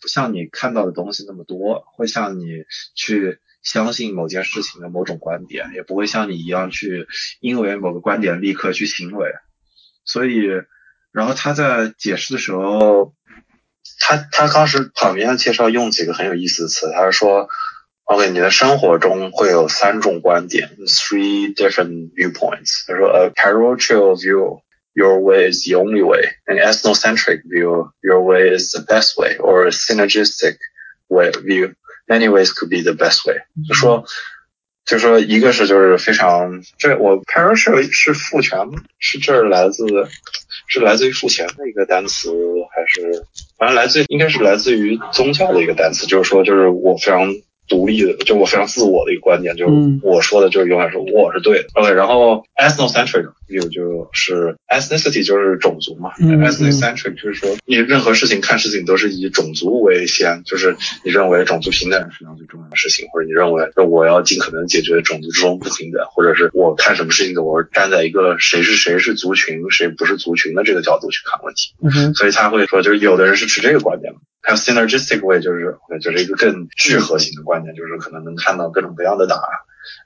[0.00, 2.46] 不像你看到的东西那么多，会像你
[2.94, 7.08] 去相信某件事情的某种观点，也不会像你一样去
[7.40, 9.32] 因为某个观点立刻去行为。
[10.04, 10.38] 所以，
[11.10, 13.12] 然后他在解释的时候，
[13.98, 17.48] 他他当时旁边介绍用几个很有意思的词，他是说。
[18.05, 22.83] OK，你的生活中会有三种观点，three different viewpoints。
[22.85, 24.59] 他说，a parochial view,
[24.93, 26.33] your way is the only way.
[26.45, 29.37] An ethnocentric view, your way is the best way.
[29.37, 30.57] Or a synergistic
[31.07, 33.37] way view, many ways could be the best way。
[33.65, 34.03] 就说，
[34.83, 38.59] 就说一个是就是非常，这我 parochial 是父权，
[38.99, 39.85] 是这儿来自，
[40.67, 42.29] 是来自于父权的一个单词，
[42.75, 43.25] 还是
[43.57, 47.33] 反正来自应该是来自于宗教的一个单词，就是说就是我非常。
[47.68, 51.68] 独立的，就我非常自我的一个观点，就是嗯我说的就是永远是我是对的。
[51.74, 57.10] OK，然后 ethnocentric view 就是 ethnicity 就是种族嘛、嗯 e t h n i c e n t r
[57.10, 71.74] i c 就是说你任何事情看事情都是以种族为先，就是你认为种族平等是最重要的事情，或者你认为我要尽可能解决种族之中不平等，或者是我看什么事情的我是站在一个谁是谁是族群，谁不是族群的这个角度去看问题。
[71.82, 79.42] 嗯哼，所以他会说，就是有的人是持这个观点嘛，还有 synergistic way，就是就是一个更聚合型的观点，就是可能能看到各种各样的答案。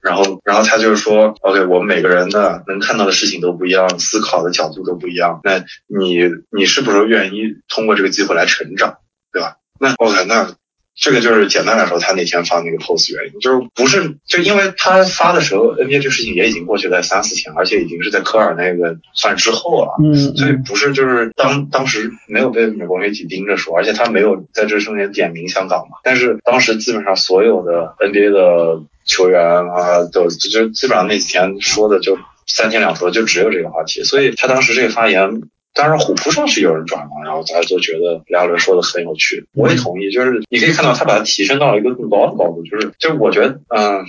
[0.02, 5.40] 然后，然后他就是说，OK，我们每个人的能看到的事情都不一样，思考的角度都不一样。
[5.44, 8.98] 那你你是不是愿意通过这个机会来成长，
[9.32, 9.56] 对吧？
[9.78, 10.54] 那 OK，那
[10.94, 19.94] 这个就是简单来说，他那天发那个 post 原因，就是不是就因为他发的时候，NBA 这个事情也已经过去了三四天，而且已经是在科尔那个算之后了。
[20.02, 25.96] 嗯所以不是就是当当时没有被美国媒体盯着说，而且他没有在这中间点名香港嘛。
[26.04, 35.42] 但是当时基本上所有的 NBA 的球员啊，都就就基本上那几天说的就三天两头就只有这个话题，所以他当时这个发言。
[35.72, 40.10] 当然，虎扑上是有人转嘛，然后大家都觉得梁伦说的很有趣，我也同意。
[40.10, 44.04] 就是你可以看到他把它提升到了一个更高的高度，就是就是我觉得，嗯，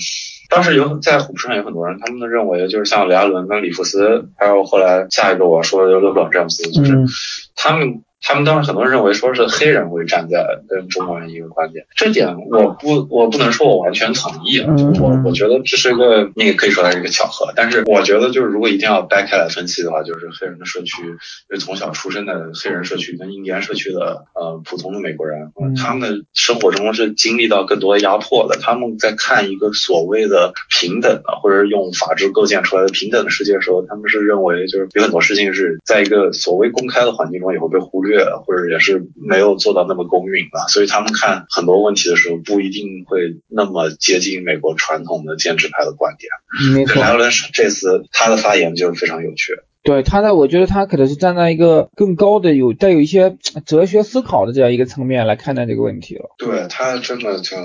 [0.49, 7.07] 当时有在虎扑上有很多人，他们认为就是像雷阿伦跟里弗斯，还有后来下一个我说的勒布朗詹姆斯，就是嗯
[7.55, 14.91] 他们他们当时很多人认为说是黑人会站在跟中国人一个观点，这点我不我不能说我完全同意啊，嗯。
[15.01, 21.01] 我我觉得这是一个你也可以说它是一个巧合，但是我觉得就是如果一定要掰开来分析的话，就是黑人的社区，
[21.49, 25.75] 就是从小出生的黑人社区跟印第安社区的呃普通的美国人，嗯。
[25.75, 38.10] 他们的生活中是经历到更多压迫的，他们在看一个所谓的平等的，或者是用法治构建出来的平等的世界的时候，他们是认为就是有很多事情是在一个所谓公开的环境中也会被忽略，
[38.45, 46.29] 或者也是没有做到那么公允吧，所以他们看很多问题的时候不一定会那么接近美国传统的建制派的观点。
[46.73, 46.95] 没错。
[46.95, 49.53] 对莱伦这次他的发言就是非常有趣。
[49.83, 56.29] 对他呢，我觉得他可能是站在一个更高的、有带有一些哲学思考的这样一个层面来看待这个问题了。
[56.37, 57.57] 对他真的就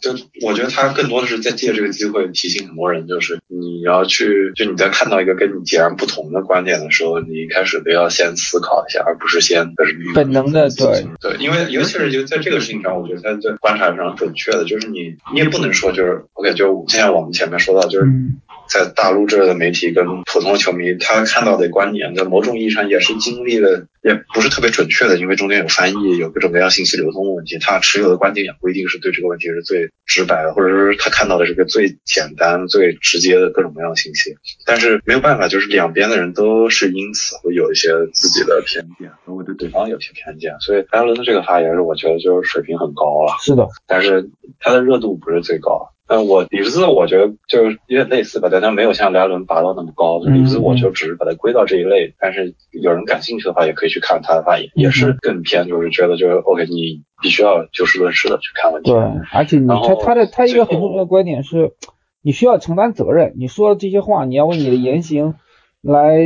[0.00, 11.04] 就我觉得他更多的是在借这个机会提醒很多人，就是你要去就你在看到一个跟你截然不同的观点的时候，你一开始都要先思考一下，而不是先就是本能的对。
[11.20, 18.36] 对，因为尤其是就在这个事情上，我觉得他在观察上准确的，就是你你也不能说就是 OK，就现在我们前面说到，就是嗯
[18.70, 27.58] 在大陆这儿的媒体跟普通的球迷，他看到的观点，在某种意义上也是经历了，也不是特别准确的，因为中间有翻译，有各种各样信息流通的问题。
[27.58, 34.36] 他持有的观点也不一定是对这个问题是最直白的，或者是他看到的是个最简单、最直接的各种各样的信息。
[34.64, 40.54] 但是没有办法，就是两边的人都是因此会有一些自己的偏见，和会对对方有些偏见。
[40.60, 43.34] 所以艾伦的这个发言是我觉得就是水平很高了。
[43.42, 44.30] 是的，但是
[44.60, 45.90] 它的热度不是最高。
[46.12, 50.18] 但我里弗斯，我觉得就是有点类似吧，但他没有像莱伦拔到那么高。
[50.18, 52.12] 里弗斯，我就只是把它归到这一类。
[52.18, 58.90] 但是有人感兴趣的话，也可以去看他的发言，也是更偏，就是觉得就是 OK，你必须要就事论事的去看问题。
[58.90, 59.00] 对，
[59.32, 61.74] 而且你他他的他一个很重要的观点是，
[62.22, 65.36] 你需要承担责任，你说的这些话，你要为你的言行
[65.80, 66.18] 来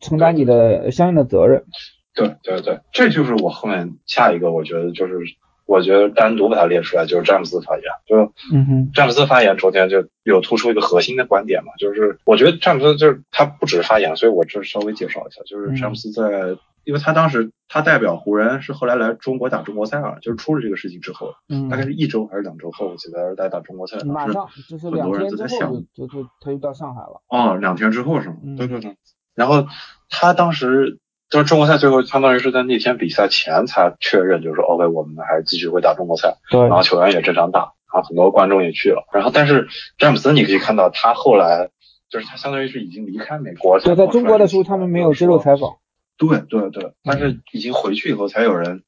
[0.00, 1.64] 承担你的相应的责任。
[2.14, 5.18] 对对对，这就是我后面下一个，我觉得就是
[5.66, 27.22] 我觉得单独把它列出来，就是詹姆斯发言，就嗯哼，詹姆斯发言昨天就有突出一个核心的观点嘛，就是我觉得詹姆斯就是他不只是发言，所以我这稍微介绍一下，就是詹姆斯在，因为他当时他代表湖人是后来来中国打中国赛了，就是出了这个事情之后，嗯大概是一周还是两周后，我记得来打中国赛，马上就是两很多人天之都在想后就就就他就到上海了。
[27.28, 28.36] 哦，两天之后是吗？
[28.44, 28.96] 嗯对对对。
[29.34, 29.66] 然后
[30.08, 30.98] 他当时
[31.28, 39.08] 就是中国赛最后相当于是在那天比赛前才确认，就是说 OK，我们还是继续会打中国赛，对然后球员也正常打，然后很多观众也去了。
[39.12, 41.70] 然后但是詹姆斯你可以看到他后来
[42.08, 45.76] 就是他相当于是已经离开美国，对，在中国的时候他们没有接受采访。
[46.18, 48.84] 对对对，但是已经回去以后才有人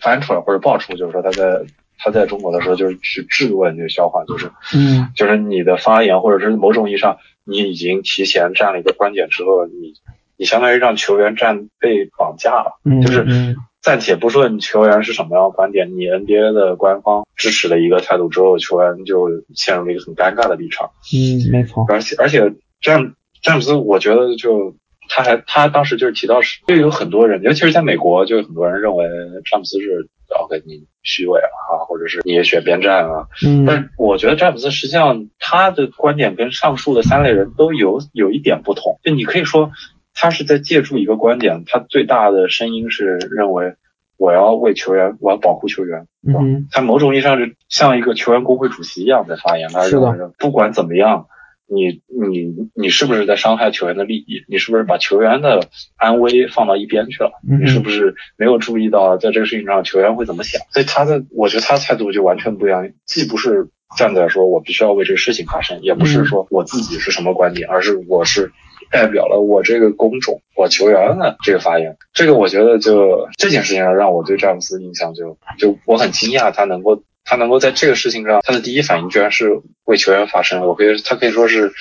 [0.00, 1.66] 翻出来或者爆出，就是说他在
[1.98, 9.92] 他在中国的时候就是去质问这个笑话，就是嗯就是你的发言或者是某种意义上你已经提前站了一个观点之后，你
[10.36, 20.90] 你相当于让球员站被绑架了，嗯，就是嗯暂且不说你球员是什么样的观点，你 NBA 的官方支持的一个态度之后，球员就陷入了一个很尴尬的立场。
[21.14, 21.86] 嗯，没错。
[21.88, 24.74] 而且而且詹詹姆斯，我觉得就
[25.08, 29.06] 他还他当时就是提到是，就有很多人，尤其是在美国，就有很多人认为
[29.48, 33.28] 詹姆斯是 OK 你虚伪了啊，或者是你也选边站啊。
[33.40, 39.70] 但嗯但我觉得詹姆斯实际上他的观点跟上述的三类人都有有一点不同，就你可以说
[40.16, 43.74] 他是在借助一个观点，他最大的声音是认为
[44.16, 51.26] 我要为球员，我要保护球员，嗯他某种意义上是像一个球员工会主席一样在发言，他认为不管怎么样，
[51.68, 54.42] 你你你是不是在伤害球员的利益？
[54.48, 57.32] 你是不是把球员的安危放到一边去了？
[57.46, 60.62] 嗯你是不是没有注意到在这个事情上球员会怎么想？
[60.70, 68.50] 所以他的，我觉得他的态度就完全不一样，既不是站在说我必须要为这个事情发声，也不是说我自己是什么观点，而是我是
[68.90, 71.96] 代表了我这个工种，我球员的这个发言。
[72.12, 80.66] 这个我觉得就这件事情上让我对詹姆斯印象就就我很惊讶，他能够他能够在这个事情上，他的第一反应居然是为球员发声。
[80.66, 81.72] 我可以他可以说是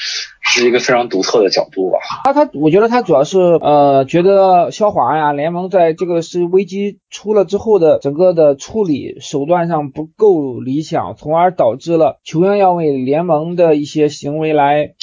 [0.41, 1.99] 是一个非常独特的角度吧。
[2.23, 14.94] 他他，我觉得他主要是呃，觉得肖华呀，联盟在这个是危机出了之后的整个的处理手段上不够理想，从而导致了球员要为联盟的一些行为来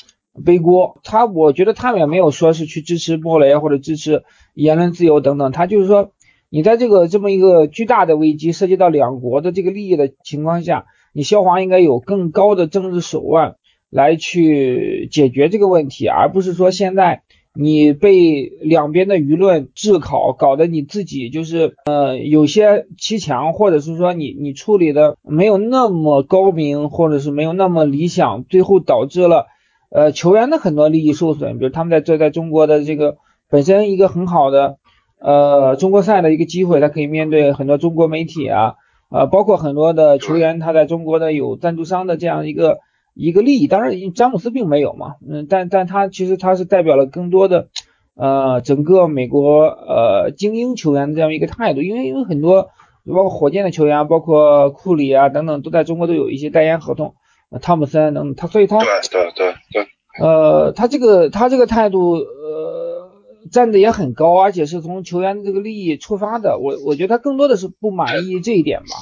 [0.45, 1.01] 背锅。
[1.05, 6.12] 他我觉得他们也没有说是去支持莫雷或者支持言论自由等等，他就是说
[6.49, 13.57] 你在这个这么一个巨大的危机涉及到两国的这个利益的情况下，你肖华应该有更高的政治手腕。
[13.95, 29.49] 来去解决这个问题，而不是说现在你被两边的舆论炙烤，搞得你自己就是呃有些欺强，或者是说你你处理的没有那么高明，或者是没有那么理想，最后导致了
[29.92, 33.18] 呃球员的很多利益受损，比如他们在这在中国的这个
[33.50, 34.78] 本身一个很好的
[35.20, 38.74] 呃中国赛的一个机会，他可以面对很多中国媒体啊，
[39.11, 42.78] 呃包括很多的球员他在中国的有赞助商的这样一个。
[43.14, 47.68] 一个利益，当然詹姆斯并没有嘛，嗯，但但他其实他是代表了更多的
[48.14, 52.70] 呃整个美国呃精英球员的这样一个态度，因为因为很多
[53.07, 57.12] 包括火箭的球员，包括库里啊等等，都在中国都有一些代言合同，
[57.61, 59.88] 汤姆森等等，他所以他对对对对，
[60.21, 63.11] 呃他这个他这个态度呃
[63.51, 68.97] 站的也很高，而且是从球员的这个利益出发的，我我觉得他更多的是不满意这一点吧。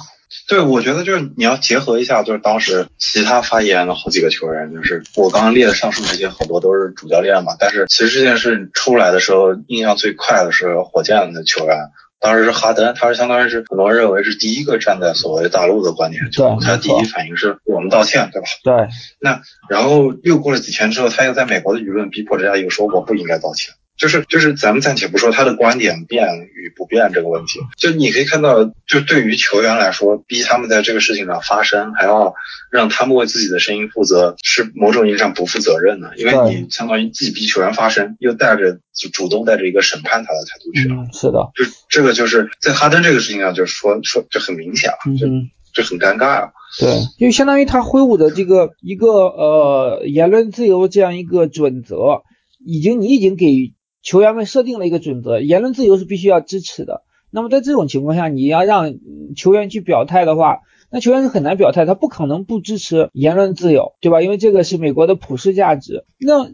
[0.47, 7.57] 对，我觉得就是你要结合一下，就是当时其他发言的好几个球员，就是我刚刚列的上述这些，好多都是主教练嘛。
[7.59, 11.75] 但是其实这件事出来的时候，印象最快的是火箭的球员，
[12.21, 18.47] 当时是哈登，他是相当于是很多人认为是第一个站在所谓大陆的观点，就他第一反应是我们道歉，对吧？
[18.63, 18.87] 对。
[19.19, 23.73] 那然后又过了几天之后，他又在美国的舆论逼迫之下，又说我不应该道歉。
[24.01, 32.33] 就是就是，咱们暂且不说他的观点变与不变这个问题，就你可以看到，就对于球员来说，逼他们在这个事情上发声，还要
[32.71, 40.95] 让他们为自己的声音负责，是某种意义上不负责任的，因为你相当于既逼球员发声，又带着就主动带着一个审判他的态度去了。
[40.95, 45.27] 嗯，是的，就这个就是在哈登这个事情上，就是说说就很明显了，就
[45.75, 46.49] 就很尴尬啊。
[46.79, 46.89] 对，
[47.19, 52.23] 因为相当于他挥舞的这个一个呃言论自由这样一个准则，
[52.65, 53.75] 已经你已经给。
[54.01, 57.03] 球员们设定了一个准则，言论自由是必须要支持的。
[57.29, 58.95] 那么在这种情况下，你要让
[59.35, 60.59] 球员去表态的话，
[60.91, 64.21] 那球员是很难表态，他不可能不支持言论自由，对吧？
[64.21, 66.03] 因为这个是美国的普世价值。
[66.19, 66.49] 那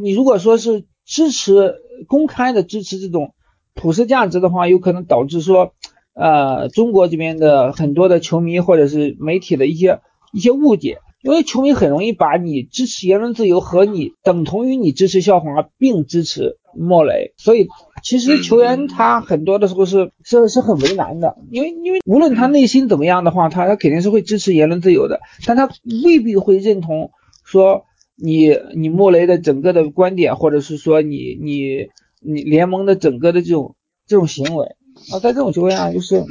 [0.00, 1.74] 你如果说是支持
[2.08, 3.34] 公开的支持这种
[3.74, 5.74] 普世价值的话，有可能导致说，
[6.14, 10.00] 呃，中国这边的很多的球迷或者是媒体的一些
[10.32, 10.98] 一些误解。
[11.22, 17.68] 因为球迷很容易把你支持言论自由和你等同于你支持校华并支持莫雷，所以
[18.02, 25.70] 其实球员他很多的时候是是是很为难的，因为因为无论他内心怎么样的话，他他肯定是会支持言论自由的，但他
[26.04, 27.10] 未必会认同
[27.44, 27.84] 说
[28.16, 31.88] 你你莫雷的整个的观点，或者是说你你
[32.20, 34.66] 你联盟的整个的这种这种行为。
[35.12, 36.24] 啊，在这种情况下就是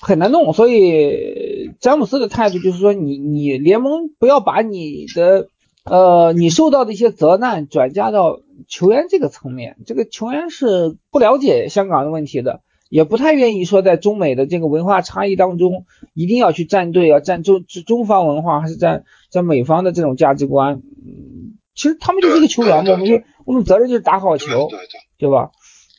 [0.00, 5.48] 很难弄，所以詹姆斯的态度就是说你你联盟不要把你的。
[5.84, 20.82] 呃，你受到的一些责难转嫁到球员这个层面，这个球员是不了解香港的问题的，也不太愿意说在中美的这个文化差异当中，一定要去站队，要站中中方文化还是站在美方的这种价值观。
[21.04, 25.50] 嗯，其实他们就是一个球员嘛，我们就我们责任就是打好球，对对对吧？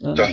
[0.02, 0.28] 嗯，对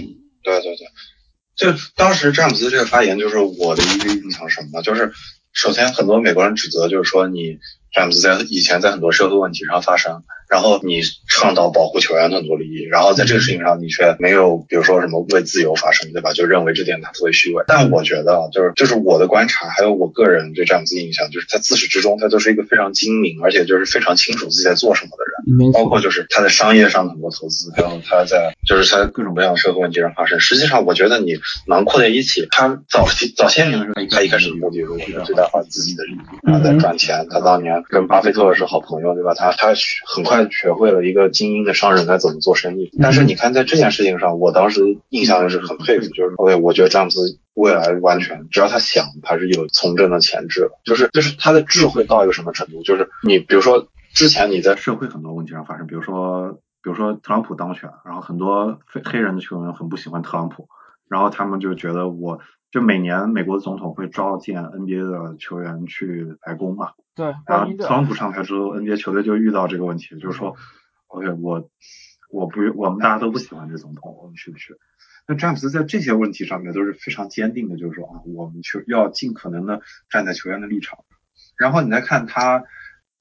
[0.44, 5.10] 对对对，就当时詹姆斯这个发言，就是我的一个印象什么，就是
[5.52, 7.58] 首先很多美国人指责，就是说你。
[7.92, 16.32] 詹姆斯在以前在很多社会问题上发生，然后你倡导保护球员的很多利益，然后在这个事情上你却没有，比如说什么为自由发声，对吧？
[16.32, 17.62] 就认为这点他特别虚伪。
[17.68, 25.72] 但我觉得啊，就是就是我的观察，还有我个人对詹姆斯印象，就是他自始至终他都是一个非常精明，而且就是非常清楚自己在做什么的人。
[25.72, 30.38] 包括就是他在商业上的很多投资，然后他在就是他在各种各样的社会问题上发生。
[30.40, 37.24] 实际上，我觉得你囊括在一起，他早期早些年的时候，他一开始的目的是为了最大化自己的利益，然后在赚钱。
[37.30, 37.70] 他当年。
[37.88, 39.34] 跟巴菲特是好朋友，对吧？
[39.34, 39.72] 他他
[40.06, 42.90] 很快学会了一个精英的商人该怎么做生意。
[43.02, 50.70] 但是你看，在这件事情上，我当时印象是很佩服，就是 OK，我觉得詹姆斯未来完全只要他想，他是有从政的潜质的。
[50.84, 52.82] 就是就是他的智慧到一个什么程度？
[52.82, 60.68] 就是你比如说之前你在社会很多问题上发生，比如说比如说特朗普当选，然后很多非黑人的球员很不喜欢特朗普，
[61.08, 62.40] 然后他们就觉得我。
[62.70, 66.92] 就每年美国的总统会召见 NBA 的球员去白宫嘛？
[67.14, 67.34] 对。
[67.46, 70.56] 然后特朗普上台之后，NBA 球队就遇到这个问题，就是说
[71.08, 71.68] ，OK，我
[72.30, 74.74] 我不我们大家都不喜欢这总统，我们去不去？
[75.26, 81.00] 那詹姆斯在这些问题上面都是非常坚定的，就是说啊，我们去要尽可能的站在球员的立场。
[81.58, 82.64] 然后你再看他。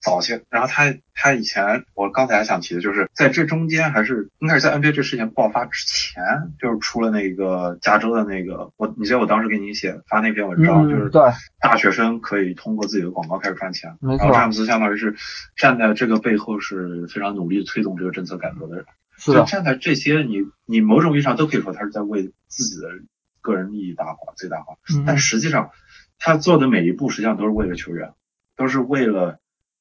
[0.01, 6.23] 早些，然后他他以前，我刚才还想提的就是在这中间，还是应该是在 NBA 这事情爆发之前，
[6.57, 11.21] 就是出了那个加州的那个，我你记得我当时给你写发那篇文章，就是对。
[11.59, 15.15] 大学生可以通过自己的广告开始赚钱，然后詹姆斯相当于是
[15.57, 18.85] 站在这个背后是非常努力推动这个政策改革的人，
[19.17, 22.87] 就站在这些你你某种意义上都可以说他是在为自己的
[23.41, 24.75] 个人利益打化最大化，
[25.05, 25.71] 但实际上
[26.17, 28.13] 他做的每一步实际上都是为了球员，
[28.55, 29.39] 都是为了。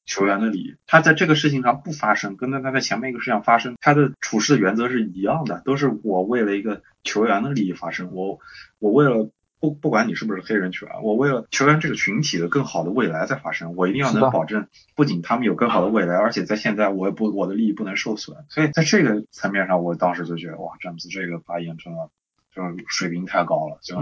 [0.08, 8.38] 球员的利益，他在这个事情上不发生，跟他他在前面一个事情上发生，他的处事的原则是一样的，都是我为了一个球员的利益发生，我
[8.78, 9.30] 我为了
[9.60, 22.08] 不不管你是不是黑人球员，我为了球员这个群体的更好的未来在发生，我一定要能保证，不仅他们有更好的未来，而且在现在我也不我的利益不能受损，所以在这个层面上，我当时就觉得哇，詹姆斯这个发言真的
[22.54, 23.96] 就是水平太高了，就。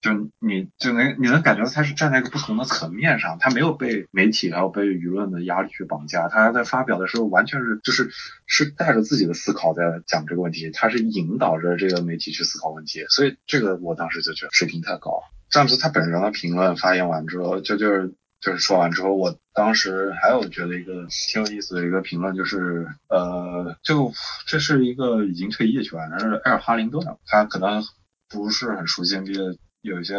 [0.00, 8.08] 就你就能你能感觉到他是站在一个不同的层面上，他没有被媒体还有被舆论的压力去绑架，他在发表的时候完全是就是
[8.46, 15.20] 是带着自己的思考在讲这个问题，他是引导着这个媒体去思考问题，所以这个我当时就觉得水平太高。
[15.50, 24.12] 詹姆斯他本人的评论发言完之后，就就是就是说完之后，我当时还有觉得一个挺有意思的一个评论，就是呃，就
[24.46, 27.82] 这是一个已经退役球员，是埃尔哈林顿，他可能
[28.28, 29.58] 不是很熟悉 NBA。
[29.80, 30.14] 有一些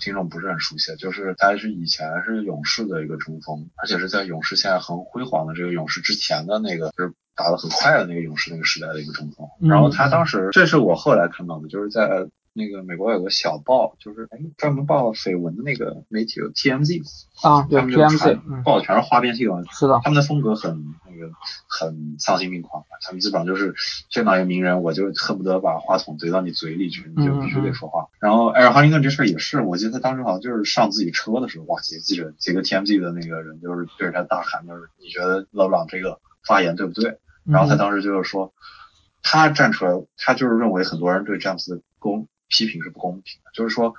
[0.00, 9.46] 听众不是很熟悉，就是他是以前是勇士的一个中锋，而且是在勇士现在很辉煌的这个勇士之前的那个，就是打得很快的那个勇士那个时代的一个中锋。
[9.60, 12.26] 然后他当时，这是我后来看到的，就是在。
[12.56, 17.02] 那个美国有个小报，就是哎专门报绯闻的那个媒体，TMZ
[17.42, 21.30] 啊，对 TMZ 报的全是花边新闻，是的，他们的风格很那个
[21.66, 23.74] 很丧心病狂，他们基本上就是
[24.10, 28.06] 见到一个名人，我就恨不得把话筒怼到你嘴里去，你就必须得说话。
[28.18, 37.18] 然后埃尔哈林顿这事儿也是，我记得他当时好像就是上自己车的时候，哇，几个记者几个 TMZ 的那个人就是对着他大喊，就是你觉得勒布朗这个发言对不对？
[37.44, 38.52] 然后他当时就是说，
[39.22, 42.26] 他站出来，他就是认为很多人对詹姆斯的公。
[42.48, 43.94] 批评是不公平的，就是说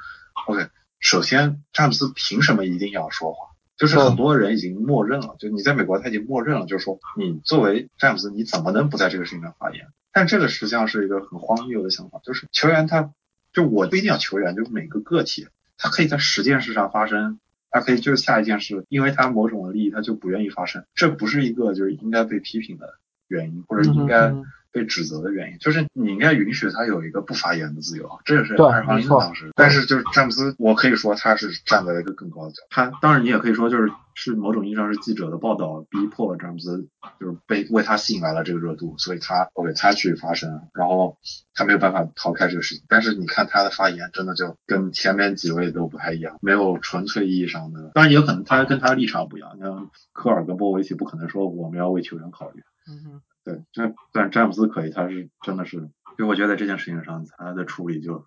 [0.48, 0.68] ，OK，
[1.00, 3.50] 首先詹姆斯凭什么一定要说话？
[3.78, 9.88] 就是很多人已经默认了，就你在美国他已经默认了，就是说你作为詹姆斯，你怎么能不在这个事情上发言？
[10.12, 13.12] 但这个实际上是一个很荒谬的想法，就是球员他，
[13.54, 17.39] 就我不一定要球员，就是每个个体，他可以在十件事上发生，
[17.70, 22.95] 他可以就是下一件事，因为他某种的利益他就不愿意发生，这不是一个就是应该被批评的
[23.28, 24.34] 原因，或者应该
[24.72, 29.51] 被指责的原因，就是你应该允许他有一个不发言的自由，这也是对艾尔豪因没错当时。
[29.55, 36.88] 但是就是詹姆斯，我可以说他是站在一个更高的角度，他当然你也可以说就是是某种意义上是记者的报道逼迫詹姆斯，
[37.20, 41.18] 就是被为他吸引来了这个热度，所以他 OK 他去发声，然后
[41.53, 42.84] 他没有办法逃开这个事情。
[42.88, 52.63] 但是你看他的发言，真的就跟前面几位都不太一样，没有纯粹意义上的，当然也有可能他跟他立场不一样，像科尔跟波维奇不可能说我们要为球员考虑。
[52.89, 58.26] 嗯哼，对，这但詹姆斯可以，他是真的是，就我觉得在这件事情上，他的处理就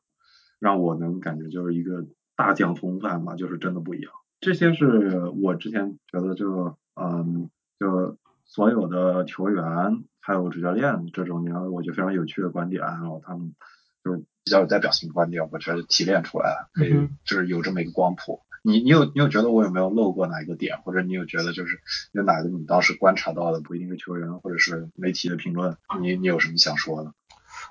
[0.59, 2.07] 让我能感觉就是一个
[2.37, 4.11] 大将风范嘛，就是真的不一样。
[4.41, 8.17] 这些是我之前觉得就嗯，就
[8.47, 13.55] 所有的球员还有主教练这种，你看我觉得非常有趣的观点，然后他们
[14.03, 16.93] 就是比较有代表性的观点，我觉得提炼出来了，可以
[17.27, 18.41] 就是有这么一个光谱。
[18.63, 21.79] 你你有你有觉得我有没有漏过哪一个点，或者你有觉得就是
[22.13, 27.13] 有哪个你当时观察到的，不一定是球员或者是媒体的评论，你你有什么想说的？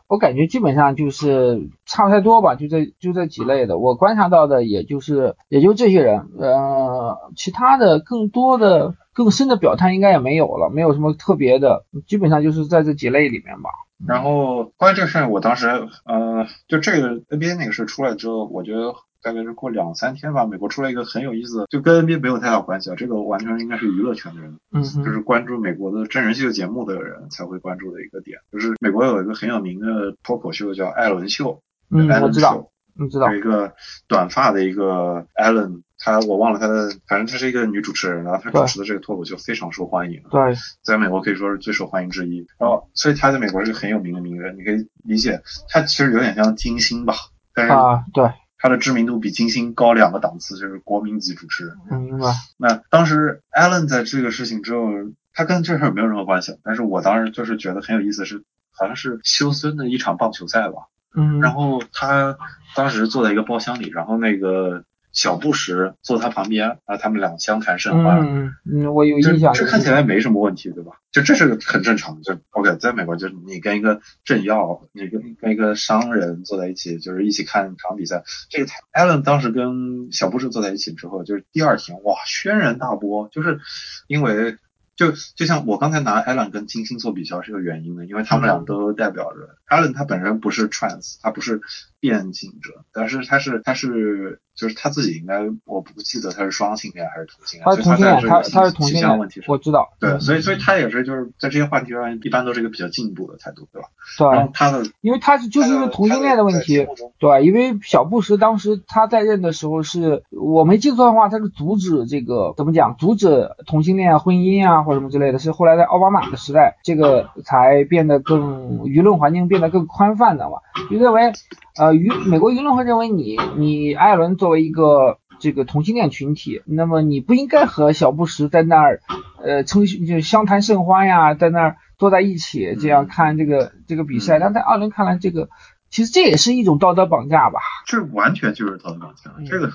[0.08, 13.70] 我感觉基本上就是差不太多吧，就这就这几类的，我观察到的也就是也就这些人，呃，其他的更多的更深的表态应该也没有了，没有什么特别的，基本上就是在这几类里面吧。
[14.06, 15.68] 然后关于这个事儿，我当时
[16.06, 33.74] 呃，就这个 NBA 那个事出来之后，我觉得大概是过两三天吧，美国出来一个很有意思的，就跟 NBA 没有太大关系啊，这个完全应该是娱乐圈的人，嗯，就是关注美国的真人秀节目的人才会关注的一个点，就是美国有一个很有名的脱口秀叫艾伦秀，嗯，艾伦我知道秀，你知道有，一个
[34.08, 42.38] 短发的一个 Ellen，她我忘了她的，反正她是一个女主持人，然后她主持的这个脱口秀非常受欢迎，对，在美国可以说是最受欢迎之一。
[42.58, 47.14] 然后，所以她在美国是个很有名的名人，你可以理解，她其实有点像金星吧，
[47.54, 48.24] 但是啊，对，
[48.60, 51.78] 她的知名度比金星高两个档次，就是国民级主持人。
[51.90, 54.90] 嗯明白，那当时 Allen 在这个事情之后，
[55.34, 62.38] 他跟这事儿没有任何关系，但是我当时就是觉得很有意思是，好像是休斯顿的一场棒球赛吧，嗯，然后他
[62.76, 68.20] 当时坐在一个包厢里，然后那个小布什坐他旁边，然后，他们俩相谈甚欢。
[68.22, 70.94] 嗯嗯嗯，我有印象，这看起来没什么问题，对吧？
[71.12, 78.24] 就这是很正常的，就 OK，在美国就是你跟一个政要，你跟跟一个商人坐在一起，就是一起看场比赛。
[78.50, 83.60] 这个 Allen 当时跟小布什坐在一起之后，就是第二天哇，轩然大波，就是
[84.08, 84.58] 因为
[85.00, 91.62] 就就像我刚才拿 Allen 跟金星做比较是有原因的，因为他们俩都代表着 Allen 他本身不是 trans，他不是
[92.02, 103.88] 变性者，但是他是他是就是他自己应该我不记得他是双性恋还是同性恋，他是同性恋，他他是同性恋问题，我知道，对，嗯所以所以他也是就是在这些话题上一般都是一个比较进步的态度，对吧？
[104.18, 106.86] 对，然后他的因为他是就是因为同性恋的问题，
[107.20, 120.58] 对，因为小布什当时他在任的时候是，我没记错的话，他是阻止这个怎么讲，阻止同性恋婚姻啊或者什么之类的，是后来在奥巴马的时代，这个才变得更舆论环境变得更宽泛的嘛，
[120.90, 121.32] 就认为，
[121.78, 129.02] 呃，舆美国舆论会认为你你艾伦作为一个这个同性恋群体，那么你不应该和小布什在那儿，
[129.44, 134.40] 呃，称就相谈甚欢呀，在那儿坐在一起这样看这个这个比赛。
[134.40, 135.50] 嗯但在艾伦看来，这个
[135.92, 137.60] 其实这也是一种道德绑架吧。
[137.86, 139.70] 这完全就是道德绑架嗯，这个。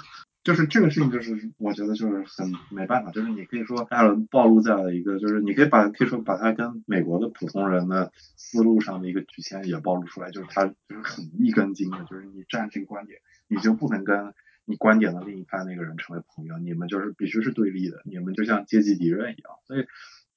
[0.45, 14.35] 就是这个事情，就是我觉得就是很没办法，就是你可以说艾伦暴露在了一个，就是你可以把可以说把他跟美国的普通人的思路上的一个局限也暴露出来，就是他就是很一根筋的，就是你站这个观点，你就不能跟
[14.67, 19.87] 你观点的另一派那个人成为朋友，你们就是必须是对立的，你们就像阶级敌人一样，所以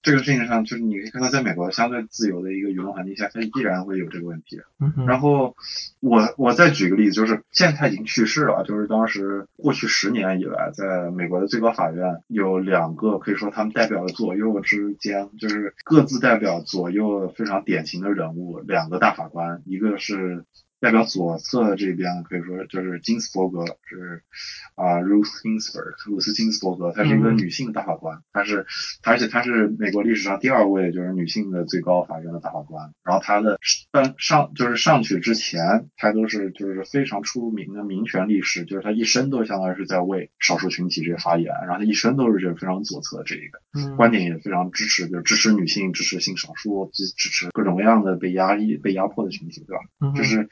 [0.01, 4.61] 这个事情上，就是你可以看到，在美国相对自由的一个舆论环境下，它依然会有这个问题。
[4.79, 5.55] 嗯然后
[5.99, 20.45] 我我再举个例子，就是现在他已经去世了，就是当时过去十年以来，在美国的最高法院有两个可以说他们代表了左右之间，就是各自代表左右非常典型的人物，两个大法官，一个是。
[20.79, 24.23] 代表左侧这边可以说就是金斯伯格，是
[24.75, 28.65] 啊、Ruth Ginsburg，鲁斯金斯伯格，她是一个嗯女性大法官，她是，
[29.01, 32.91] 她而且她是美国历史上第二位就是女性的最高法院的大法官。
[33.03, 43.59] 然后她的上上就是上去之前，她都是就是非常出名的民权律师，就是她一生都相当于是在为少数群体这个发言，然后她一生都是这个非常左侧这一个。
[43.73, 50.13] 嗯观点也非常支持，就是支持女性、支持性少数、支支持各种各样的被压抑、被压迫的群体，对吧？
[50.15, 50.49] 就是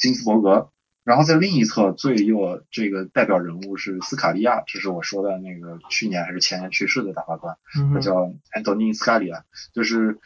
[0.00, 0.70] 金斯伯格。
[1.04, 7.56] 然后在另一侧最右这个代表人物是斯卡利亚，这是我说的那个去年还是前年去世的大法官，
[7.94, 10.18] 他叫安东尼斯卡利亚，就是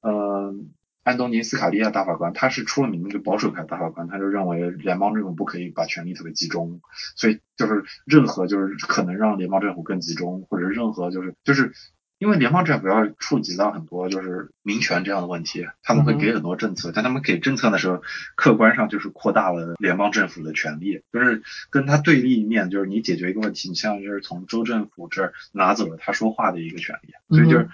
[0.00, 0.54] 呃
[1.02, 6.82] 安东尼斯卡利亚大法官，他是出了名的就保守派大法官，他就认为联邦政府不可以把权力特别集中，
[7.16, 11.72] 所以就是任何就是可能让联邦政府更集中，或者任何就是就是
[12.18, 18.02] 因为联邦政府要触及到很多就是民权这样的问题，他们会给很多政策，但他们给政策的时候，
[18.34, 27.68] 客观上就是扩大了联邦政府的权利，就是跟他对立面，就是你解决一个问题，你像就是从州政府这儿拿走了他说话的一个权利，所以就是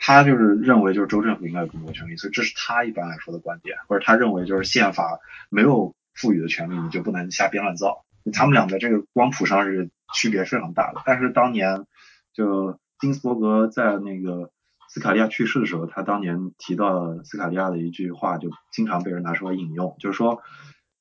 [0.00, 5.20] 他就是认为就是州政府应该有更多权利，所以这是他一般来说的观点，或者他认为就是宪法
[5.50, 8.04] 没有赋予的权利，你就不能瞎编乱造。
[8.32, 11.86] 他们俩在这个光谱上是区别非常大的，但是当年
[12.32, 12.76] 就。
[13.04, 14.50] 金斯伯格在那个
[14.88, 20.40] 斯卡利亚去世的时候，他当年提到斯卡利亚的一句话，就经常被人拿出来引用，就是说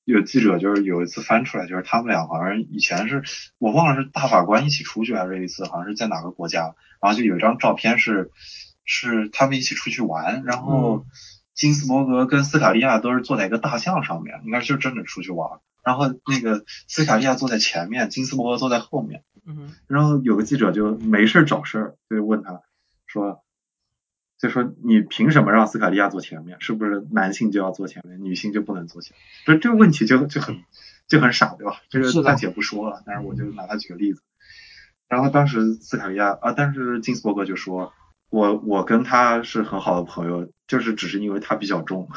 [0.03, 3.23] 有记者就是有一次翻出来，就是他们俩好像以前是
[3.57, 8.31] 我忘了是大法官一起出去还是一次，好像是在哪个国家，然后就有一张照片是
[8.83, 11.05] 是他们一起出去玩，然后
[11.53, 19.23] 金斯伯格跟斯卡利亚都是坐在一个大象上面，应该就真的出去玩，然后那个斯卡利亚坐在前面，金斯伯格坐在后面。
[19.45, 22.61] 嗯，然后有个记者就没事找事儿，就问他，
[23.05, 23.43] 说，
[24.39, 26.61] 就说你凭什么让斯卡利亚坐前面？
[26.61, 29.21] 是不是男性就要坐前面，女性就不能坐前面？
[29.45, 30.63] 这这个问题就就很
[31.07, 31.81] 就很傻，对吧？
[31.89, 34.21] 这个暂且不说了，但是我就拿他举个例子。
[35.09, 37.93] 然后当时斯卡利亚啊，但是金斯伯格就说。
[38.33, 42.09] 我我跟他是很好的朋友，就是只是因为他比较重，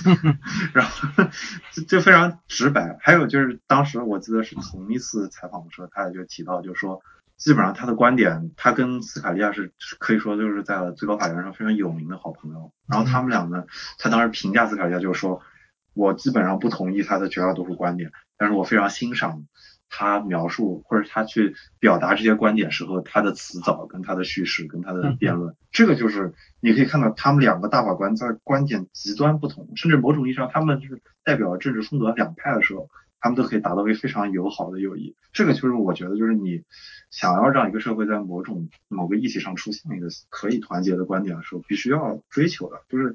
[0.72, 1.24] 然后
[1.74, 2.96] 就就非常直白。
[3.02, 7.02] 还有就是当时我记得是同一次采访的时候，他也就提到，就是说
[7.36, 12.72] 基本上他的观点，他跟斯卡利亚是可以说就是在最高法院上非常有名的好朋友。
[12.88, 13.64] 然后他们俩呢，
[13.98, 15.42] 他当时评价斯卡利亚就是说，
[15.92, 19.44] 我基本上不同意他的绝大多数观点，但是我非常欣赏。
[19.94, 32.88] 他描述或者他去表达这些观点时候，他的词藻跟他的叙事跟他的辩论，这个就是你可以看到他们两个大法官在观点极端不同，甚至某种意义上他们就是代表政治风格两派的时候，
[33.20, 35.14] 他们都可以达到一个非常友好的友谊。
[35.34, 36.62] 这个就是我觉得就是你
[37.10, 43.14] 想要让一个社会在某种某个议题上出现一个可以团结的观点的时候，必须要追求的，就是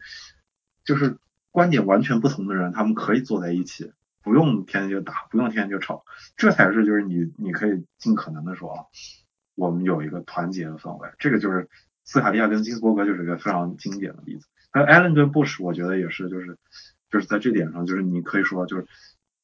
[0.86, 1.18] 就是
[1.50, 3.92] 观点完全不同的人，他们可以坐在一起。
[4.28, 6.04] 不用天天就打，不用天天就吵，
[6.36, 8.84] 这才是就是你你可以尽可能的说啊，
[9.56, 11.10] 我们有一个团结的氛围。
[11.18, 11.70] 这个就是
[12.04, 14.46] 斯卡利亚跟金斯伯格就是一个非常经典的例子。
[14.70, 16.58] 还有艾伦跟布什，我觉得也是，就是
[17.10, 18.86] 就是在这点上，就是你可以说就是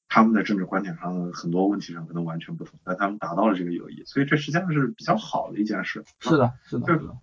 [0.10, 6.04] 他们在政治观点上的很多问题上可能完全不同，但他们达到了这个友谊，所以这实际上是比较好的一件事。
[6.20, 6.86] 是的，是的。
[6.86, 7.18] 就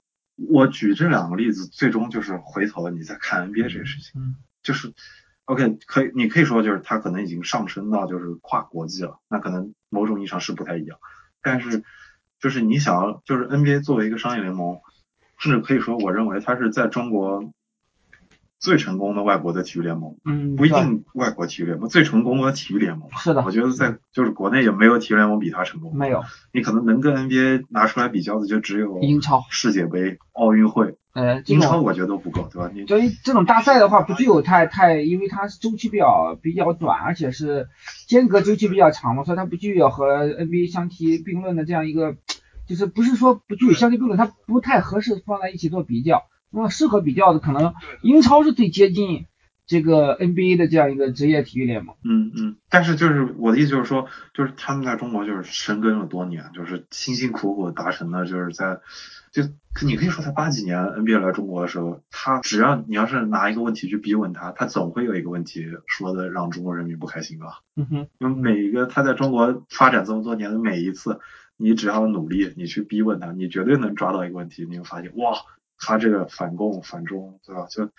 [0.49, 4.95] 我举这两个例子，最终就是回头你再看 NBA 这个事情，嗯，就是。
[5.51, 10.97] OK，可以，你可以说就是它可能已经上升到就是跨国际了，那可能某种意义上是不太一样，
[11.43, 11.83] 但是
[12.39, 14.79] 就是你想要就是 NBA 作为一个商业联盟，
[15.39, 17.53] 甚至可以说我认为它是在中国。
[18.61, 32.71] 最成功的外国的体育联盟，嗯，不一定外国体育联盟最成功的体育联盟，是的，我觉得在就是国内也没有体育联盟比它成功，没有，你可能能跟 NBA 拿出来比较的就只有英超、世界杯、奥运会，呃，英超我觉得都不够，对吧？
[32.75, 37.67] 你对于这种大赛的话，不具有太太，因为它是周期比较比较短，而且是
[38.07, 42.15] 间隔周期比较长嘛，所以它不具有和 NBA 相提并论的这样一个，
[42.69, 46.25] 就是不是说不具有相提并论，它不太合适放在一起做比较。
[46.51, 49.27] 那么适合比较的，可能英超是最接近。
[49.67, 58.81] 这个 NBA 的这样一个职业体育联盟，嗯嗯，但是就是我的意思就是说，就是他们在中国就是深耕了多年，就是辛辛苦苦达成的，就是在
[59.31, 59.45] 就
[59.87, 67.61] 你可以说他八几年 NBA 来中国的时候，他只要你要是拿一个问题去逼问他，他总会有一个问题说的让中国人民不开心吧？
[67.77, 71.21] 嗯哼，因为每一个他在中国发展这么多年的每一次，
[71.57, 75.37] 你只要努力，你去逼问他，你绝对能抓到一个问题，你会发现哇。
[75.81, 77.67] 他这个反共反中，对吧？
[77.67, 77.91] 就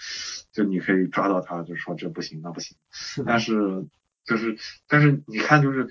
[0.52, 2.78] 就你可以抓到他，就说这不行，那不行。
[3.26, 3.88] 但是
[4.24, 4.58] 就是
[4.88, 5.90] 但是你看，就是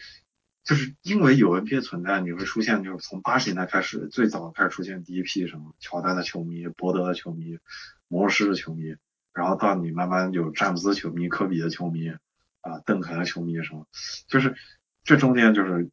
[0.65, 7.59] 就是因为有 NBA 存在，你会出现就是从八十年代开始，最早开始出现第一批什么乔丹的球迷、伯德的球迷、
[8.09, 8.95] 魔术师的球迷，
[9.35, 12.09] 然后到你慢慢有詹姆斯球迷、科比的球迷
[12.61, 13.87] 啊、邓肯的球迷什么，
[14.29, 14.55] 就是
[15.05, 15.91] 这中间就是。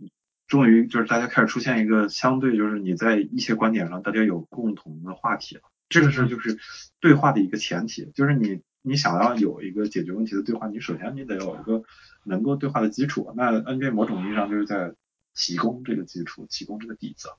[0.48, 5.64] 终于就是大家开始出现一个相对就是你在一些观点上大家有共同的话题了。
[5.90, 6.58] 这个是就是
[7.00, 11.84] 对话的一个前提，就是你你想要有一个解决问题的对话，你首先你得有一个
[12.26, 13.34] 能够对话的基础。
[13.36, 14.94] 那 NBA 某种意义上就是在
[15.34, 17.30] 提供这个基础，提供这个底子。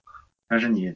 [0.47, 0.95] 但是你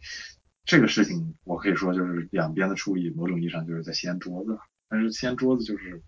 [0.64, 4.58] 这个事情，我可以说就是两边的处理，某种意义上就是在掀桌子。
[4.88, 6.02] 但是掀桌子就是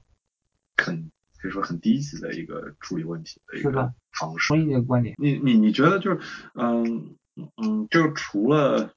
[0.79, 4.49] 很可以说很低级的一个处理问题的一个方式。
[4.49, 5.15] 同意你的观点。
[5.19, 6.21] 你你你觉得就是
[6.55, 7.17] 嗯
[7.57, 8.95] 嗯，就除了。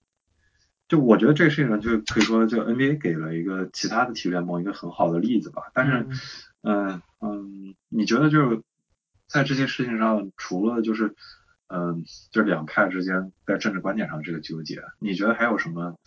[0.87, 5.63] 就我觉得这个事情上就可以说，就 NBA 给了一个其他的体育联盟一个很好的例子吧。
[5.73, 6.07] 但是，
[6.63, 8.61] 嗯嗯，你觉得就是
[9.27, 11.15] 在这些事情上，除了就是
[11.67, 15.97] 嗯，就两派之间在政治观点上这个纠结，你觉得还有什么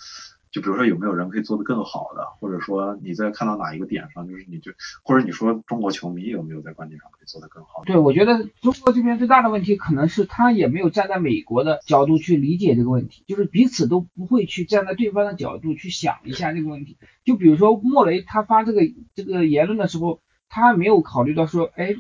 [0.51, 4.73] 就比如说有没有人可以做得更好的，或者说你在看到哪一个点上，就是你就
[5.05, 7.83] 或者你说中国球迷有没有在观点上可以做得更好？
[7.87, 16.99] 对，我觉得中国这边最大的问题可能是他也没有站在美国的角度去理解这个问题，就是彼此都不会去站在对方的角度去想一下这个问题。
[17.25, 18.81] 就比如说莫雷他发这个
[19.15, 21.95] 这个言论的时候，他没有考虑到说，哎，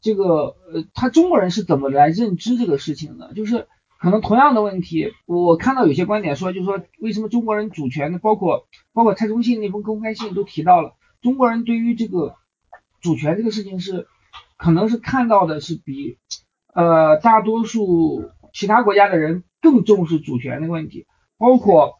[0.00, 3.34] 这个呃，他中国人是怎么来认知这个事情的？
[3.34, 3.66] 就是
[4.00, 12.34] 可能同样的问题，我看到有些观点说，就是说为什么中国人主权的，包括包括蔡崇信那封公开信都提到了，中国人对于这个
[13.02, 14.06] 主权这个事情是
[14.56, 16.16] 可能是看到的是比
[16.72, 21.98] 呃大多数其他国家的人更重视主权的问题，包括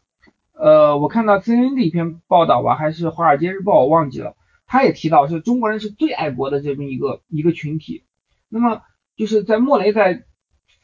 [0.53, 4.35] 呃我看到 CNN 的一篇报道吧，还是华尔街日报我忘记了，
[4.65, 8.05] 他也提到是中国人是最爱国的这么一个一个群体，
[8.49, 8.81] 那么
[9.15, 10.25] 就是在莫雷在。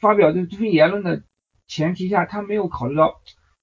[0.00, 1.22] 发表这这份言论的
[1.66, 3.16] 前提下，他没有考虑到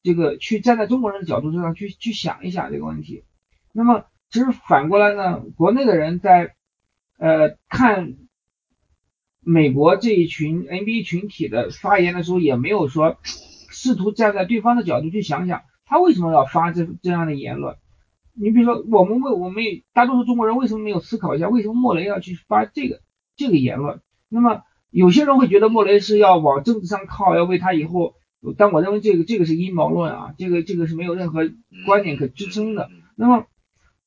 [0.04, 3.24] 这个去站在中国人的角度上去去想一想这个问题。
[3.72, 6.54] 那么其实反过来呢，国内的人在
[7.18, 8.16] 呃看
[9.40, 17.78] 美国这一群 NBA 群体的发言的时候，也没有说试图站在对方的角度去想想他为什么要发这这样的言论。
[18.34, 19.64] 你比如说，我们为我们
[19.94, 23.02] 大多数中国人为什么没有思考一下，为什么莫雷要去发这个
[23.38, 24.02] 这个言论？
[24.28, 24.62] 那么。
[24.92, 28.16] 有些人会觉得莫雷是要往政治上靠，要为他以后，
[28.58, 31.50] 但我认为这个这个是阴谋论啊，这个这个是没有任何
[31.86, 32.90] 观点可支撑的。
[33.16, 33.46] 那么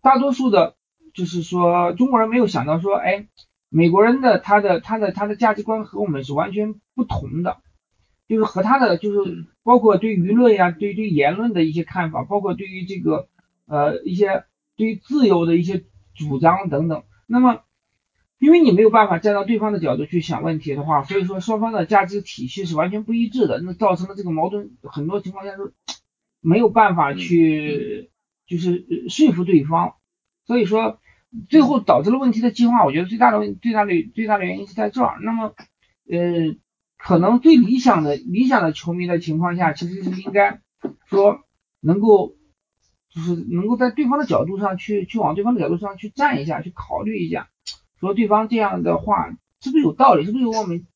[0.00, 0.76] 大多数的，
[1.12, 3.26] 就是说中国人没有想到说，哎，
[3.68, 7.58] 美国人的他的他的他的价值观和我们是完全不同的，
[8.28, 13.28] 就是和他的就是包括对舆论呀，对对言论的一些看法，包括对于这个
[13.66, 14.44] 呃一些
[14.76, 17.02] 对于自由的一些主张等等。
[17.26, 17.60] 那么
[18.38, 25.72] 因为你没有办法站到对方的角度去想问题的话，所以说双方的价值体系是完全不一致的，那造成了这个矛盾，很多情况下是
[26.40, 28.10] 没有办法去
[28.46, 29.94] 就是说服对方，
[30.46, 31.00] 所以说
[31.48, 32.84] 最后导致了问题的激化。
[32.84, 35.18] 我觉得最大的问最大的最大的原因是在这儿。
[35.20, 35.54] 那么
[36.08, 36.56] 呃，
[36.96, 40.60] 可能最理想的理想的球迷的情况下，其实是应该
[41.06, 41.40] 说
[41.80, 42.36] 能够
[43.10, 47.48] 就是能够在对方的角度上去去往对方的角度上去站一下，去考虑一下。
[48.00, 49.30] 说对方这样的话
[49.60, 50.24] 是不是有道理？
[50.24, 50.86] 是不是有我们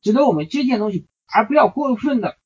[0.00, 1.06] 值得我们借鉴的东西？
[1.26, 2.36] 而不要过分的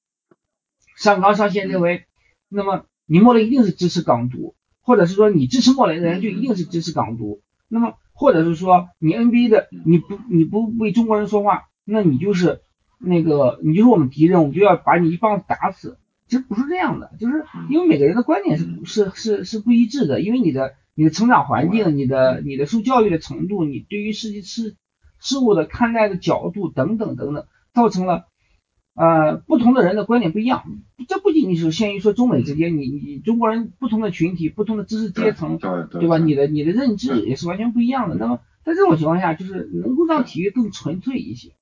[0.97, 2.07] 上纲上线，认为
[2.49, 7.43] 那么你莫雷一定是支持港独，或者是说你支持莫雷的人就一定是支持港独。
[7.69, 12.63] 那么或者是说你 NBA 的你不你不为中国人说话，那你就是
[12.99, 16.00] 那个你就是我们敌人，我们就要把你一棒子打死。
[16.31, 20.73] 其实不是这样的，就是因为每个人的观点是是是是不一致的，因为你的。
[20.97, 24.77] 你的成长环境，你的你的受教育的程度，你对于世界事
[25.19, 28.27] 事物的看待的角度等等等等，造成了
[28.95, 30.65] 呃不同的人的观点不一样。
[31.09, 35.57] 这不仅仅是限于说中美之间，你你中国人不同的群体、不同的知识阶层，
[36.01, 36.19] 对吧？
[36.19, 38.17] 你的你的认知也是完全不一样的。
[38.17, 41.53] 那么在这种情况下，就是能够让体育更纯粹一些，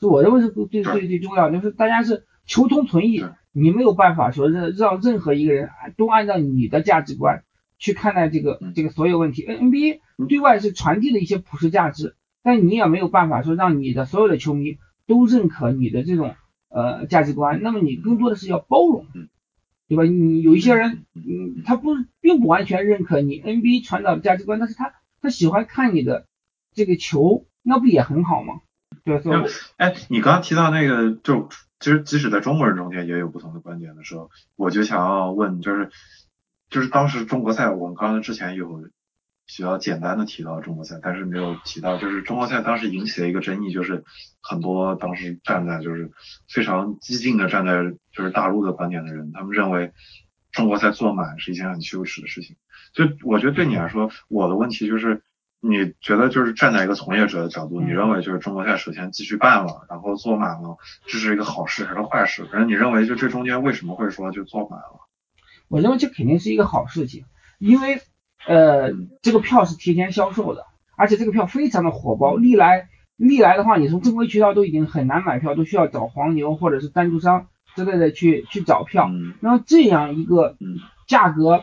[0.00, 3.22] 就我认为是最最最重要，就是大家是求同存异，
[3.52, 7.44] 你没有办法说让让任何一个人都按照你的价值观。
[7.78, 9.98] 去看待这个这个所有问题，N NBA
[10.28, 14.78] 对外是传递了一些普世价值，但你也没有办法说让你的所有的球迷
[15.08, 16.36] 都认可你的这种
[16.68, 19.08] 呃价值观，那么你更多的是要包容，
[19.88, 20.04] 对吧？
[20.04, 26.28] 你有一些人，嗯，他不并不完全认可你 NBA 传导的价值观，但是他他喜欢看你的
[26.72, 28.60] 这个球，那不也很好吗？
[29.04, 31.48] 对，所以，哎，你刚刚提到那个，就
[31.82, 35.90] 其实即使在中国人中间也有不同的观点的时候，我就想要问，就是。
[36.70, 38.88] 就是当时中国赛，我们刚才之前有
[39.44, 44.04] 比较简单的提到中国赛，但是没有提到，就是中国赛当时引起了一个争议，就是
[44.40, 46.10] 很多当时站在就是
[46.48, 49.92] 非常激进的站在就是大陆的观点的人，他们认为
[50.50, 52.56] 中国赛坐满是一件很羞耻的事情。
[52.94, 55.22] 就我觉得对你来说，我的问题就是，
[55.64, 62.44] 你觉得就是站在一个从业者的角度，你认为就是中国赛首先继续办了，然后做满了，这是一个好事还是坏事？
[62.46, 65.06] 反正你认为就这中间为什么会说就做满了？
[65.68, 67.26] 我认为这肯定是一个好事情，
[67.60, 68.00] 因为
[68.44, 68.90] 呃
[69.22, 77.46] 这个票是提前销售的，而且这个票非常的火爆，历来历来的话，你从正规渠道都已经很难买票，都需要找黄牛或者是赞助商
[77.76, 79.08] 之类的去去找票。
[79.38, 80.56] 那么这样一个
[81.06, 81.62] 价格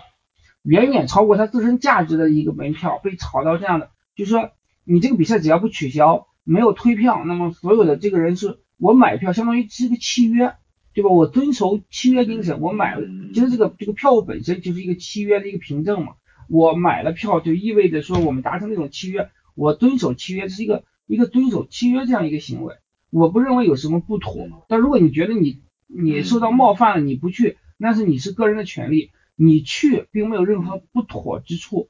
[0.70, 4.51] 远远超过它自身价值的一个门票被炒到这样的，就是说
[4.84, 10.53] 你这个比赛只要不取消，没有退票，那么所有的这个人是我买票，相当于是个契约。
[10.91, 11.11] 对吧？
[11.11, 16.13] 我遵守契约精神，我买了，其实这个这个票务本身就是一个契约的一个凭证嘛。
[16.49, 22.74] 我买了票，就意味着说我们达成这种契约，我遵守契约，这是一个一个遵守契约这样一个行为。
[23.11, 24.47] 我不认为有什么不妥。
[24.67, 29.11] 但如果你觉得你你受到冒犯了，你不去，那是你是个人的权利。
[29.40, 31.90] 你去并没有任何不妥之处。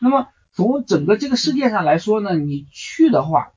[0.00, 3.48] 那么从整个这个世界上来说呢，你去的话，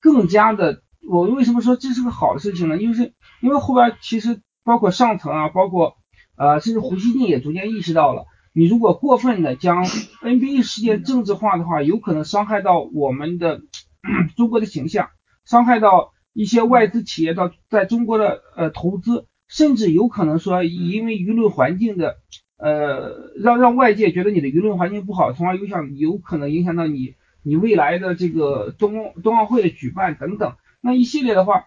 [0.00, 2.76] 更加的，我为什么说这是个好事情呢？
[2.76, 3.12] 因为是
[3.42, 5.96] 因为后边其实包括上层啊，包括
[6.36, 13.62] 呃，甚至胡锡进也逐渐意识到了，你如果过分的将 NBA 事件政治化的话，有可能伤害到我们的
[14.36, 15.08] 中国的形象，
[15.44, 19.26] 伤害到一些外资企业到在中国的呃投资。
[19.48, 22.16] 甚至有可能说，因为舆论环境的，
[22.56, 31.64] 呃，让让外界觉得你的舆论环境不好，从而影响，有可能影响到你你未来的这个冬冬奥会的举办等等，那一系列的话，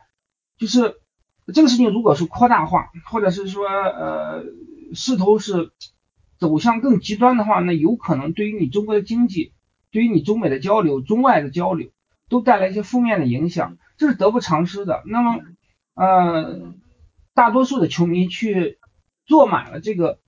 [0.58, 0.96] 就是
[1.54, 4.44] 这个事情如果是扩大化，或者是说呃
[4.94, 5.72] 势头是
[6.38, 9.54] 走向更极端的话，那有可能对于你中国的经济，
[9.92, 11.90] 对于你中美的交流、中外的交流，
[12.30, 15.04] 都带来一些负面的影响，这是得不偿失的。
[15.06, 15.42] 那么，
[15.96, 16.74] 呃。
[17.36, 18.80] 大多数的球迷去
[19.26, 20.20] 坐满了这个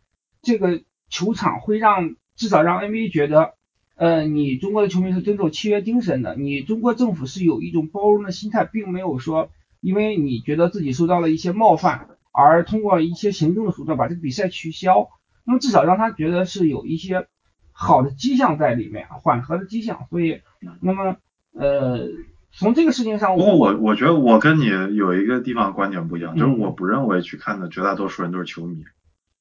[0.42, 3.54] 这个球场，会让至少让 NBA 觉得，
[3.96, 15.10] 呃，你中国的球迷是遵守契约精神的，你中国政府是有一种包容的心态，并没有说因为你觉得自己受到了一些冒犯，而通过一些行政的手段把这个比赛取消。
[15.44, 17.28] 那么至少让他觉得是有一些
[17.72, 20.06] 好的迹象在里面，缓和的迹象。
[20.10, 20.42] 所以，
[20.82, 21.18] 那么
[21.54, 22.08] 呃。
[22.54, 28.84] 从这个事情上，不过我我觉得我跟你有一个地方观点不一样，就是我不认为去看的绝大多数人都是球迷，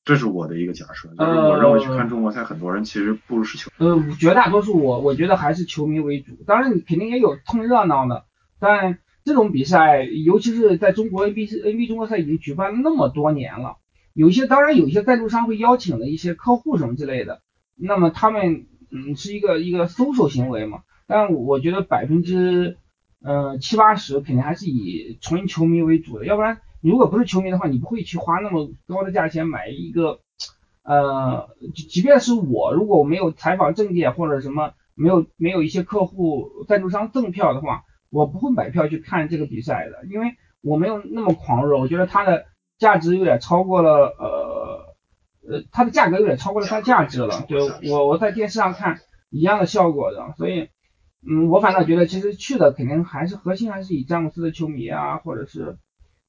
[0.04, 3.70] 这是我的一个假设，就是我认为去看中国赛很多人其实不如是球。
[3.78, 8.24] 呃，绝大多数我我觉得还是球迷为主，当然你肯定也有蹭热闹的，
[8.58, 13.76] 但这种比赛，尤其是在中国 NBA NBA 中国赛已经举办了那么多年了，
[14.14, 17.42] 有一些当然有一些赞助商会邀请的一些客户什么之类的，
[17.76, 22.76] 那么他们嗯是一个一个搜索行为嘛，但我觉得百分之。
[23.22, 30.20] 嗯，七八十肯定还是以纯球迷为主的，要不然你如果不是球迷的话，你不会去花那么高的价钱买一个，
[30.82, 42.46] 呃，即便是我，如果我没有采访证件或者什么，没有没有一些客户赞助商赠票的话，我不会买票去看这个比赛的，因为我没有那么狂热，我觉得它的
[42.78, 44.96] 价值有点超过了，呃
[45.48, 47.60] 呃，它的价格有点超过了它价值了，对
[47.90, 49.00] 我我在电视上看
[49.30, 50.68] 一样的效果的，所以。
[51.22, 55.76] 嗯，我反倒觉得，其实去的肯定还是核心还是以詹姆斯的球迷啊，或者是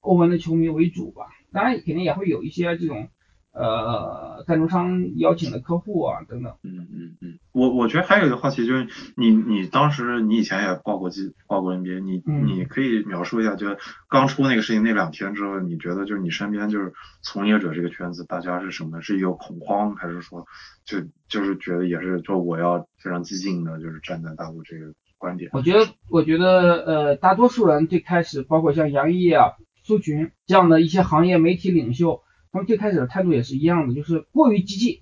[0.01, 1.27] 欧文的球迷为主吧。
[1.53, 3.09] 当然，肯定也会有一些这种
[3.53, 6.53] 呃赞助商邀请的客户啊等等。
[6.63, 8.87] 嗯嗯嗯，我我觉得还有一个话题就是，
[9.17, 13.67] 你你当时你以前也报过记报过 NBA，你你可以描述一下，就
[14.07, 19.01] 刚出那个事情那两天之后，你觉得就是你身边就是从业者这个圈子，大家是什么？
[19.01, 20.45] 是一个恐慌，还是说？
[20.85, 25.49] 就就是觉得也是就我要非常激进的，就是站在大陆这个观点。
[25.53, 29.51] 我觉得，我觉得，呃，大多数人最开始，包括像杨毅啊、
[29.83, 32.21] 苏群这样的一些行业媒体领袖，
[32.51, 34.99] 他们最开始的态度也是一样的，就是过于激进，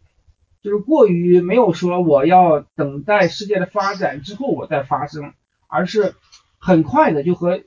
[0.61, 5.33] 就是过于没有说我要等待世界的发展之后我再发声，
[5.67, 6.15] 而是
[6.57, 7.59] 很快的就和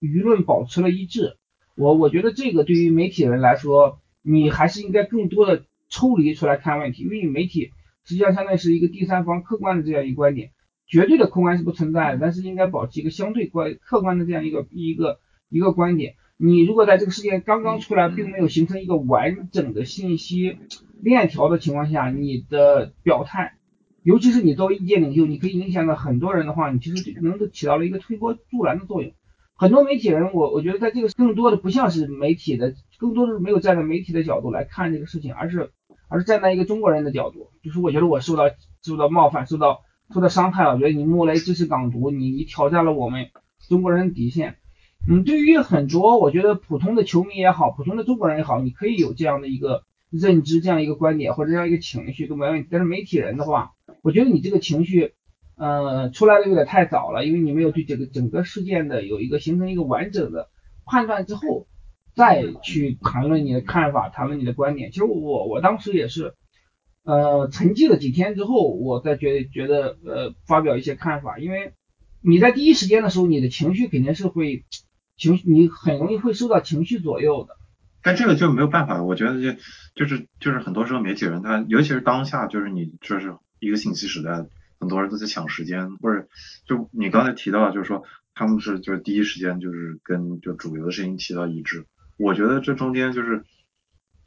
[0.00, 1.36] 舆论保持了一致。
[1.74, 5.64] 我我觉得这个对于媒体人来说，你还是应该更多的。
[5.88, 7.70] 抽离出来看问题，因为你媒体
[8.02, 10.50] 实际上相当于是一个第三方客观的这样一个观点，
[10.88, 16.16] 绝对的客观是不存在的，但是应该保持一个相对观客观的这样一个一个一个观点。
[16.38, 20.58] 你如果在这个事件刚刚出来，并没有形成一个完整的信息
[21.00, 23.54] 链条的情况下，你的表态，
[24.02, 29.12] 尤其是你作为意见领袖，你可以影响到很多人的话，你其实能够起到了一个推波助澜的作用。
[29.54, 35.70] 很多媒体人，我我觉得在这个更多的不像是媒体的，更多的是没有站在媒体的角度来看这个事情，而是
[36.08, 38.50] 而是站在一个中国人的角度，就是我觉得我受到
[38.82, 39.80] 受到冒犯，受到
[40.12, 43.30] 受到伤害了，我觉得你穆雷支持港独，你你挑战了我们
[43.66, 44.56] 中国人的底线。
[45.08, 52.68] 嗯，对于很多我觉得普通的球迷也好，普通的中国人也好，你可以有这样的一个认知，这样一个观点或者这样一个情绪都没问题。
[52.70, 55.12] 但是媒体人的话，我觉得你这个情绪。
[55.58, 60.50] 呃，出来的有点太早了，因为你没有对这个整个事件的有一个形成一个完整的
[60.84, 61.66] 判断之后，
[62.14, 64.90] 再去谈论你的看法，谈论你的观点。
[64.90, 66.34] 其实我我当时也是，
[67.04, 71.72] 呃，沉寂了几天之后，我再觉得觉得呃发表一些看法，因为
[72.20, 74.66] 你在第一时间的时候，你的情绪肯定是会
[75.16, 77.56] 情绪，你很容易会受到情绪左右的。
[78.02, 79.58] 但这个就没有办法，我觉得就
[79.94, 84.46] 就是就是很多时候媒体人他，尤其是当下，就是你这是一个信息时代。
[84.78, 86.28] 很多人都在抢时间，或者
[86.68, 88.04] 就你刚才提到，就是说
[88.34, 91.86] 他们是就是第一时间就是跟就主流的声音提到一致。
[92.18, 93.42] 我觉得这中间就是，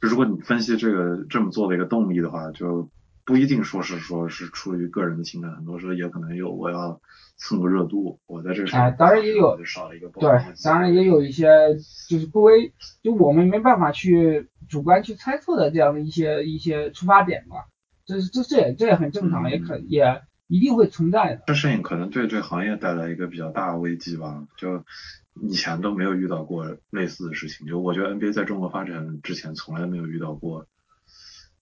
[0.00, 2.90] 如果你分析这个这么做的一个动力的话，就
[3.30, 7.00] 不一定说是说是出于个人的情感，很多时候也可能有我要
[7.36, 10.28] 蹭个热度，我在这上哎，当然也有少了一个对，
[10.64, 11.46] 当然也有一些
[12.08, 12.72] 就是不为
[13.04, 17.68] 就我们没办法去主观去猜测的这样的一些一些出发点吧，
[18.04, 21.44] 这这这也这也很正常，也可也一定会存在的。
[21.46, 24.84] 这事情可能对这行业带来一个比较大的危机吧，就
[25.40, 30.66] 以前都没有遇到过类似的事情，就我觉得 NBA 在中国发展之前从来没有遇到过，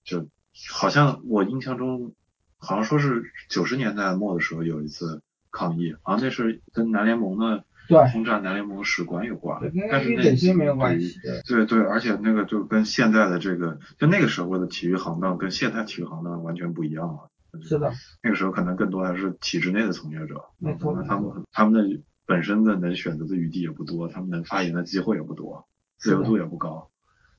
[0.03, 0.27] 就
[0.69, 2.13] 好像我印象中
[2.57, 7.63] 好像说是九十年代末的时候有一次抗议，好像那是跟南联盟的。
[7.87, 11.19] 对，轰炸南联盟使馆有关，但是那本身没有关系。
[11.47, 17.31] 对对，而且那个就跟现在的这个，就那个时候的体育行当跟现在体育行当完全不一样了。
[17.63, 17.91] 是的，
[18.21, 26.91] 那个时候可能更多还是体制内的从业者，没错，他们他们的本身的能选择的余地也不多，他们能发言的机会也不多，自由度也不高。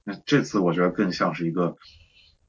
[0.03, 1.77] 那这次我觉得更像是一个，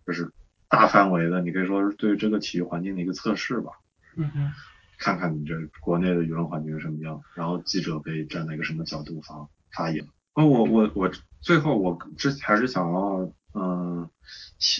[0.07, 0.32] 就是
[0.72, 3.74] 大范围的，你可以说是对这个体育环境的一个测试吧。
[4.15, 4.51] 嗯哼。
[4.97, 10.07] 看看你这国内的舆论环境是什么样，然后记者可以站在一个什么角度发发言。
[10.36, 11.11] 哦，我我我
[11.41, 14.07] 最后我之还是想要嗯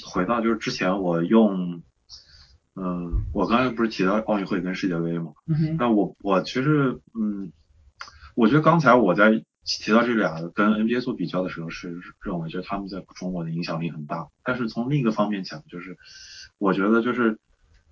[0.06, 1.82] 回到就是之前我用
[2.76, 5.34] 嗯我刚才不是提到奥运会跟世界杯吗？
[5.48, 5.78] 嗯哼。
[5.78, 7.52] 那我我其实嗯
[8.36, 15.98] 我觉得刚才我在提到这俩跟 NBA 做比较的时候是认为就他们在中国的影响力很大，但是从另一个方面讲就是
[16.58, 17.40] 我觉得就是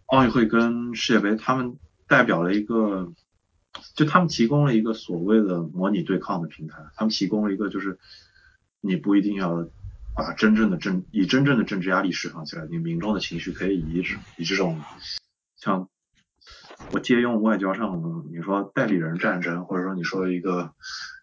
[0.08, 1.78] 奥运会跟世界杯他们。
[2.10, 3.14] 代表了一个，
[3.94, 8.00] 就他们提供了一个所谓的模拟对抗的平台，他们提供了一个就是
[8.82, 9.68] 你不一定要
[10.16, 14.04] 把真正的政以真正的政治压力释放起来，你民众的情绪可以以
[14.38, 14.82] 以这种
[15.56, 15.88] 像
[16.94, 20.74] 我借用外交上你说代理人战争，或者说你说一个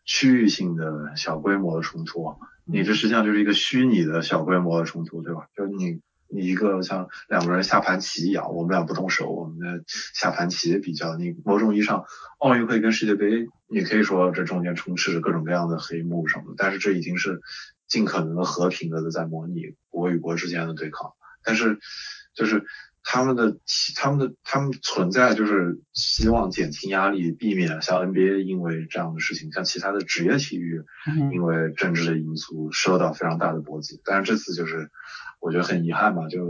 [0.07, 5.48] 区域性的小规模的冲突，你这实际上就是一个虚拟的小规模的冲突，对吧？
[5.54, 6.00] 就是你。
[6.28, 11.14] 你一个像两个人下盘棋一样，我们俩不动手，我们的下盘棋比较。
[11.14, 12.04] 你某种意义上，
[12.38, 17.42] 奥运会跟世界杯，你可以说这中间充斥着各种各样的黑幕什么的，但是这已经是
[17.86, 21.12] 尽可能的和平的在模拟国与国之间的对抗。
[21.44, 21.78] 但是
[22.34, 22.66] 就是
[23.09, 23.57] 他们的
[23.94, 30.82] 他们的他们存在就是希望减轻压力，避免像 NBA 因为这样的事情，像其他的职业体育
[31.32, 34.00] 因为政治的因素受到非常大的波及。
[34.04, 34.90] 但是这次就是。
[35.38, 36.40] 我觉得很遗憾吧，就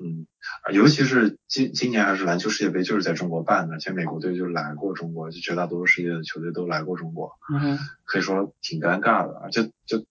[0.00, 0.26] 嗯，
[0.72, 10.06] 尤其是今今年还是篮球世界杯，就是在中国办的，而且美国队就来过中国，就绝大多数世界的球队都来过中国，嗯，可以说挺尴尬的，而且就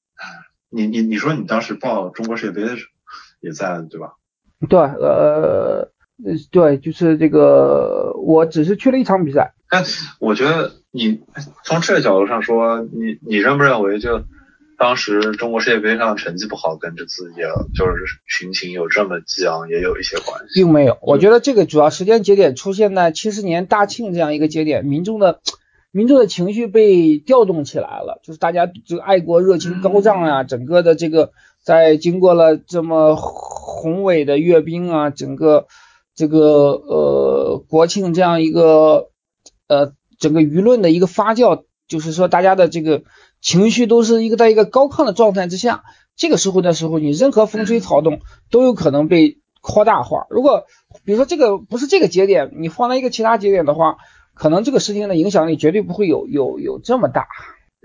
[0.70, 2.92] 你你你说你当时报中国世界杯的时候
[3.40, 4.12] 也在对吧？
[4.70, 5.92] 对，呃，
[6.52, 9.54] 对，就是这个，我只是去了一场比赛。
[9.70, 9.84] 但
[10.20, 11.22] 我觉得你
[11.64, 14.24] 从这个角度上说，你你认不认为就？
[14.80, 21.00] 当时中国世界杯上成绩不好，跟这次也就是群情有这么激昂，也有一些关系，并没有。
[21.02, 25.40] 我觉得这个主要时间节点出现在七十年大庆这样一个节点，民众的
[25.90, 31.32] 民众的情绪被调动起来了，就是大家这个爱国热情高涨啊，整个的这个
[31.68, 35.68] 在经过了这么宏伟的阅兵啊，整个
[36.16, 39.10] 这个呃国庆这样一个
[39.68, 43.04] 呃整个舆论的一个发酵，就是说大家的这个。
[43.40, 45.84] 情绪都是一个在一个高亢的状态之下，
[46.16, 50.26] 这个时候的时候，你任何风吹草动都有可能被扩大化。
[50.32, 50.66] 如果
[51.06, 53.98] 比如说这个不是这个节点，你放在一个其他节点的话，
[54.34, 57.28] 可能这个事情的影响力绝对不会有有有这么大。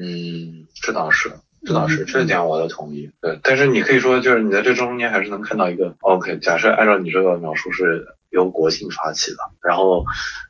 [0.03, 1.31] 嗯，这倒是，
[1.65, 3.11] 这倒是，这点我都同意。
[3.21, 6.39] 对，但是你可以说，就是你在这中间还是能看到一个 OK。
[6.39, 10.05] 假设按照你这个描述是由国庆发起的，然后，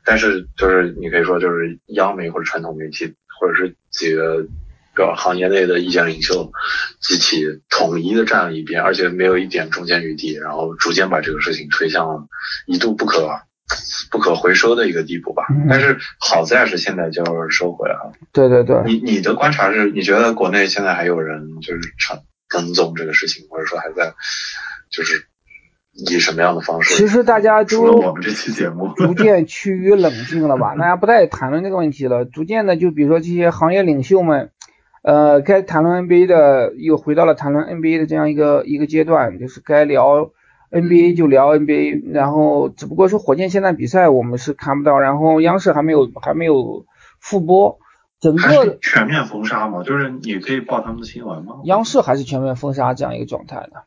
[0.05, 4.45] 但是就是你可以说就是央媒或者传统媒体或者是几个。
[4.95, 6.51] 表行业内的意见领袖
[7.01, 12.27] 集体统一的站了一边，而且没有一点中间余地，然后逐渐把这个事情推向了
[12.67, 13.27] 一度不可
[14.11, 15.45] 不可回收的一个地步吧。
[15.69, 18.11] 但是好在是现在就是收回来了。
[18.31, 18.81] 对对对。
[18.85, 24.13] 你你的观察是，你觉得国内现在还有人就是成跟踪这个事情，或者说还在
[24.91, 25.25] 就是
[25.93, 26.93] 以什么样的方式？
[26.95, 30.75] 其实大家都我们这期节目逐渐趋于冷静了吧？
[30.79, 32.25] 大家不再谈论这个问题了。
[32.25, 34.51] 逐渐的，就比如说这些行业领袖们。
[35.05, 40.31] 呃，该谈论 NBA 的又回到了谈论 NBA 的这样一个一个阶段，就是该聊
[40.73, 46.85] NBA 就聊 NBA，然后只不过说火箭现在比赛我们是看不到，然后央视还没有还没有
[47.19, 47.77] 复播，
[48.19, 51.61] 整个全面封杀嘛，就是你可以报他们的新闻吗？
[51.65, 53.83] 央视还是全面封杀这样一个状态的。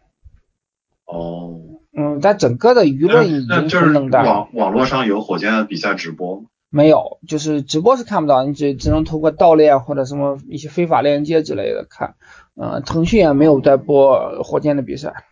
[1.06, 1.58] 哦，
[1.96, 6.44] 嗯，但整个的舆论已经是网网络上有火箭的比赛直播。
[6.68, 12.14] 没有，就是直播是看不到，你只只能通过盗链或者什么一些非法链接之类的看。
[12.54, 15.24] 呃，腾讯也没有在播火箭的比赛，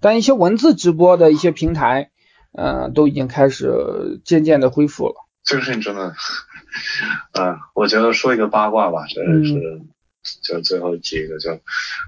[0.00, 2.10] 但一些文字直播的一些平台，
[2.52, 5.14] 呃，都已经开始渐渐的恢复了。
[5.42, 6.14] 这个事情真的，
[7.34, 9.82] 呃，我觉得说一个八卦吧，真的是
[10.42, 11.60] 就最后提一个就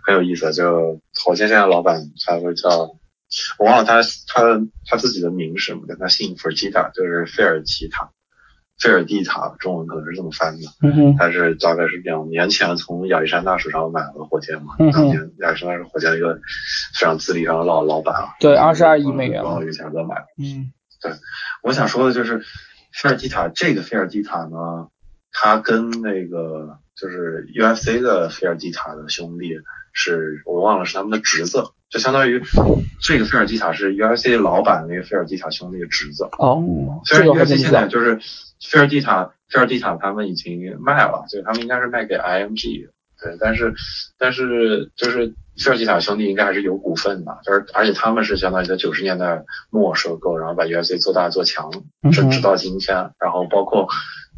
[0.07, 2.97] 很有意思，就火箭现在老板他会叫，
[3.59, 8.11] 我忘了他他他自己的名是什么，但他姓弗吉塔，就是费尔奇塔。
[8.81, 10.62] 费尔蒂塔，中文可能是这么翻的。
[10.83, 14.75] 嗯哼，他是大概是两年前从亚历山大手上买了火箭嘛。
[14.79, 16.35] 嗯当年亚历山大是火箭的一个
[16.95, 18.35] 非常资历上的老老板啊。
[18.41, 20.27] 对二十二亿美元多少个价格买的？
[20.39, 20.73] 嗯
[21.62, 22.43] 我想说的就是
[22.93, 24.89] 菲尔蒂塔这个菲尔蒂塔呢，
[25.33, 29.59] 他跟那个就是 UFC 的菲尔蒂塔的兄弟
[29.93, 32.43] 是我忘了是他们的侄子，就相当于
[33.03, 36.24] 这个菲尔蒂塔是 UFC 老板那个菲尔蒂塔兄弟的侄子。
[36.38, 36.64] 哦，
[37.05, 37.59] 虽然 UFC。
[37.59, 38.18] 现在就是
[38.66, 42.88] 菲尔蒂塔，菲尔蒂塔他们已经卖了，就他们应该是卖给 IMG，
[43.22, 43.74] 对，但是
[44.18, 51.70] 但是就是菲尔蒂塔兄弟应该还是有股份的，就是而且他们是相当于在九十年代末收购，然后把 UFC 做大做强，
[52.11, 53.86] 直直到今天，然后包括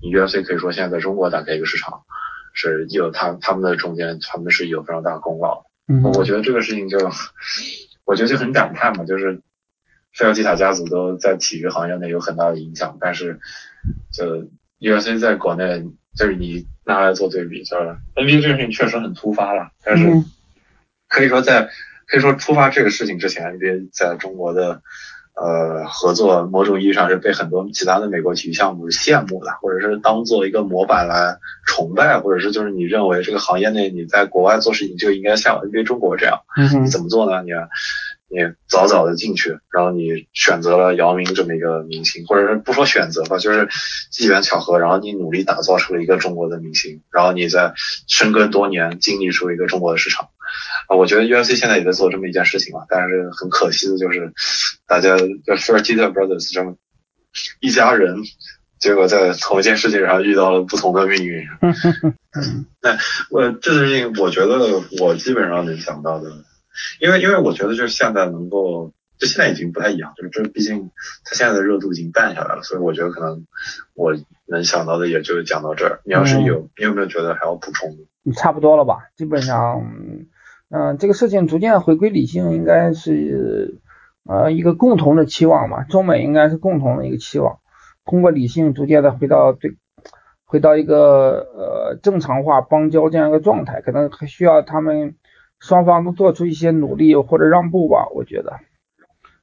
[0.02, 2.00] 你 UFC 可以说现在在中国打开一个市场，
[2.52, 5.66] 是有他他们的中间他们是有非常大的功劳的。
[5.89, 6.03] 嗯。
[6.03, 6.99] 我觉得这个事情就，
[8.05, 9.41] 我觉得就很感叹嘛，就是
[10.12, 13.39] 费尔蒂塔家族都在体育行业内有很大的影响，但是
[14.12, 14.49] 就
[14.80, 15.85] UFC 在国内，
[16.16, 20.24] 就是你拿来做对比，就是 NBA 这个事情确实很突发了，但是嗯。
[21.07, 21.68] 可以说在
[22.09, 24.82] 可以说突发这个事情之前，NBA 在中国的
[25.35, 36.41] 呃合作，某种意义上是被很多其他的美国体育项目是羡慕的，或者是当做一个模板来崇拜，或者是就是你认为这个行业内你在国外做事情就应该像 NBA 中国这样。
[36.57, 37.43] 嗯你怎么做呢？
[37.43, 37.51] 你
[38.26, 43.68] 你早早的进去，然后你选择了姚明这么一个明星，或者是不说选择吧，就是
[44.11, 47.74] 机缘巧合，然后你努力打造出了一个中国的明星，然后你在
[48.09, 50.30] 深耕多年，经历出一个中国的市场。
[50.88, 54.32] 啊，我觉得 UFC 现在也在做这么一件事情嘛，但是很可惜的就是，
[54.86, 55.24] 大家就
[55.55, 56.76] Fertitta Brothers 这么
[57.61, 58.16] 一家人，
[58.78, 61.46] 结果在同一件事情上遇到了不同的命运。
[62.82, 62.98] 那
[63.30, 66.30] 我这件事情，我觉得我基本上能想到的，
[67.00, 70.90] 因为因为我觉得就是现在能够，就现在已经不太一样，就是这毕竟
[71.24, 73.46] 它现在的热度已经淡下来了，所以我觉得可能
[73.94, 74.14] 我
[74.46, 76.00] 能想到的也就讲到这儿。
[76.05, 78.32] 你要是有，你有没有觉得还要补充的？
[78.36, 78.98] 差不多了吧？
[79.16, 79.82] 基本上，
[80.76, 83.80] 嗯、这个事情逐渐回归理性，应该是
[84.24, 87.60] 呃一个共同的期望嘛，中美应该是共同的一个期望，
[88.04, 89.76] 通过理性逐渐的回到对，
[90.44, 95.14] 回到一个呃正常化邦交这样一个状态，可能还需要他们
[95.60, 98.58] 双方都做出一些努力或者让步吧，我觉得，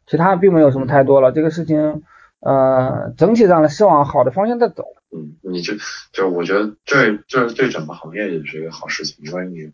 [0.05, 2.03] 其他并没有什么太多了，这个事情
[2.41, 4.83] 呃整体上是往好的方向在走。
[5.13, 5.73] 嗯，你这
[6.13, 9.71] 就是我觉得这这对整个行业也是一个好事情，因为你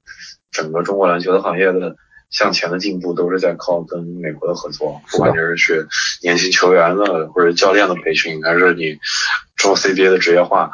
[0.51, 1.95] 整个中国篮球的行业的
[2.29, 5.85] 向前的进步都是在靠跟美国的合作，不管你是学
[6.23, 8.97] 年轻球员的或者教练的培训，还是你
[9.55, 10.71] 做 CBA 的职业化，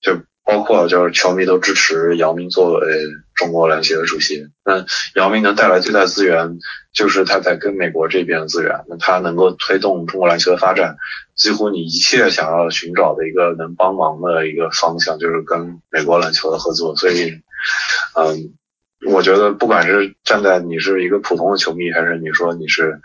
[0.00, 4.48] 就包括就是球迷都支持姚明作为中国篮协的主席。
[4.64, 4.84] 那
[5.14, 6.58] 姚明能带来最大资源，
[6.92, 10.96] 就是他在跟美国这边的资源，那他能够推动中国篮球的发展。
[11.40, 16.94] 几乎你一切想要寻找的一个能帮忙的一个方向，就是跟美国篮球的合作。
[16.96, 17.32] 所以，
[18.14, 18.52] 嗯，
[19.10, 23.00] 我觉得不管是站在你是一个普通的球迷，还是你说你是，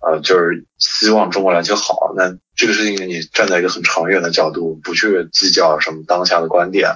[0.00, 6.88] 呃，就是希望中国篮球好，那这个事情你站在一个很长远的角度，不去计较什么当下的观点、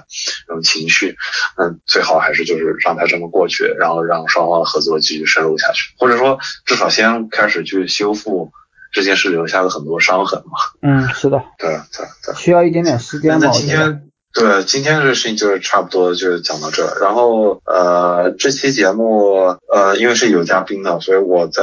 [0.47, 1.19] 这种情绪，
[1.59, 8.51] 嗯，最好还是就是让它这么过去，然后让双方的合作继续深入下去，或者说至少先开始去修复。
[8.93, 10.53] 这件事留下了很多伤痕嘛。
[10.83, 13.49] 嗯，是的，对对对，需要一点点时间那。
[13.51, 17.01] 今天对今天这事情就是差不多就是讲到这儿。
[17.01, 21.63] 然后呃，这期节目呃，因为是有嘉宾的，所以我在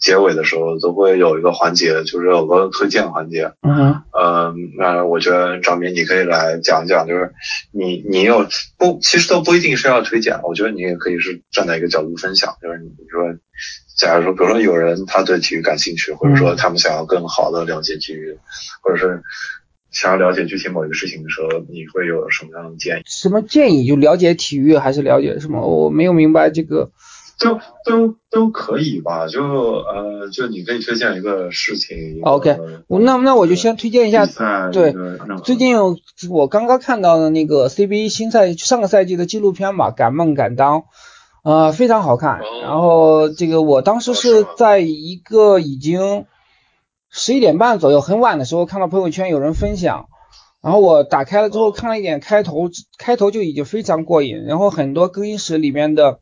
[0.00, 3.52] 结尾的时候都会有一个环节，就是有个推荐环节。
[3.62, 7.32] 嗯哼，嗯，那我觉得张明你可以来讲一讲，就是
[7.72, 8.46] 你你有
[8.76, 13.38] 不，其实都不一定是要推荐，我觉得你也可以是站在一个角度分享，就是你说。
[14.02, 18.36] 假如说，比如说有人他对体育感兴趣，或者说他们想要更好的了解体育，
[18.82, 19.22] 或者是
[19.92, 23.02] 想要了解具体某一个事情的时候，你会有什么样的建议？
[23.06, 23.86] 什么建议？
[23.86, 25.60] 就了解体育还是了解什么？
[25.64, 26.90] 我没有明白这个。
[27.38, 32.20] 就都都可以吧，就呃，就你可以推荐一个事情。
[32.22, 32.56] OK，
[32.86, 34.26] 我那那我就先推荐一下。
[34.70, 34.94] 对，
[35.42, 35.76] 最近
[36.30, 40.80] 我刚刚看到的那个 CBA 新赛上个赛季的纪录片吧，《敢梦敢当》。
[41.42, 42.40] 呃，非常好看。
[42.62, 46.26] 然后这个我当时是在一个已经
[47.10, 50.06] 十一点半左右，很晚的时候看到朋友圈有人分享，
[50.62, 54.44] 然后我打开了之后看了一点开头，开头就已经非常过瘾。
[54.44, 56.20] 然后很多更衣室里面的，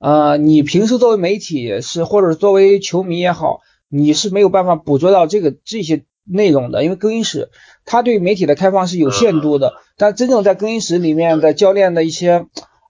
[0.00, 7.50] 呃，你平时作为媒体是或者作为球迷也好，你是没有办法捕捉到这个这些内容的，因为更衣室
[7.84, 12.46] 它对媒体的开放是有限度的，但真正在更衣室里面的教练的一些。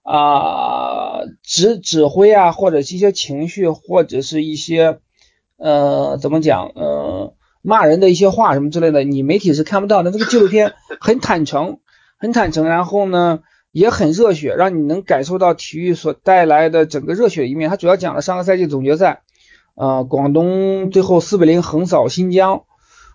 [0.09, 4.97] 啊指指挥啊，或者是一些情绪，或者是一些
[5.57, 10.11] 呃怎么讲呃骂人的一些话什么之类的，你媒体是看不到的。
[10.11, 11.77] 这个纪录片很坦诚，
[12.17, 13.41] 很坦诚，然后呢
[13.71, 17.69] 也很热血，让你能感受到体育所带来的整个热血一面。
[17.69, 19.21] 它主要讲了上个赛季总决赛，
[19.75, 22.63] 呃，广东最后四比零横扫新疆。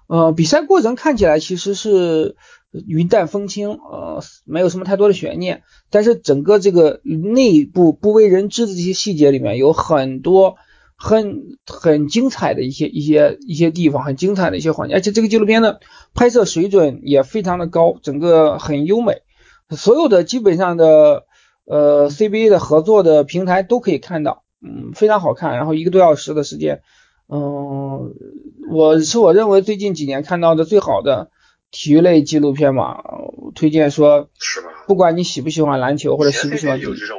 [0.06, 2.36] 呃，比赛过程看起来其实是
[2.86, 5.62] 云淡风轻，呃，没有什么太多的悬念。
[5.90, 10.56] 但是整个这个内部不为人知的这些细节里面，有很多
[10.96, 14.94] 很很精彩的一些一些一些地方，很精彩的一些环节。
[14.94, 15.76] 而且这个纪录片呢
[16.14, 19.22] 拍摄水准也非常的高，整个很优美。
[19.70, 21.24] 所有的基本上的
[21.64, 25.56] 呃 CBA 的合作的平台都可以看到，嗯，非常好看。
[25.56, 26.82] 然后一个多小时的时间。
[27.26, 28.14] 嗯，
[28.70, 31.30] 我是我认为最近几年看到的最好的
[31.74, 33.02] 体育类纪录片嘛，
[33.56, 34.68] 推荐说，是吧？
[34.86, 37.18] 不管你喜不喜欢篮球或者喜不喜欢，有这种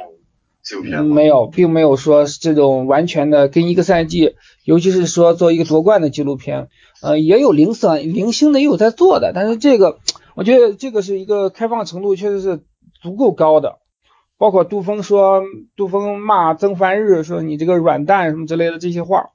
[0.62, 4.34] 纪录片没有，并没有说这种完全的跟一个赛季，
[4.64, 6.68] 尤其是说做一个夺冠的纪录片，
[7.02, 9.98] 呃，也有零散零星的也有在做的，但是这个
[10.34, 12.64] 我觉得这个是一个开放程度确实是
[13.02, 13.76] 足够高的，
[14.38, 15.42] 包括杜峰说，
[15.76, 19.32] 杜峰骂曾凡日说你这个软蛋什么之类的这些话。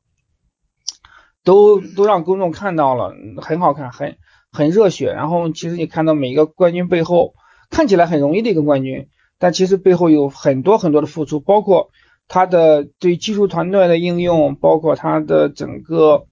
[1.43, 4.15] 都都让公众看到了，很好看，很
[4.52, 5.11] 很热血。
[5.14, 7.34] 然后其实你看到每一个冠军背后，
[7.69, 9.07] 看起来很容易的一个冠军，
[9.40, 11.90] 但其实背后有很多很多的付出，包括
[12.28, 16.26] 他的对技术团队的应用，包括他的整个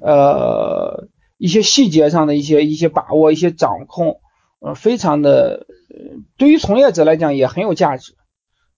[0.00, 1.08] 呃
[1.38, 4.20] 一些细节上的一些一些把握、一些掌控，
[4.60, 5.66] 呃，非常的
[6.36, 8.14] 对于从业者来讲也很有价值。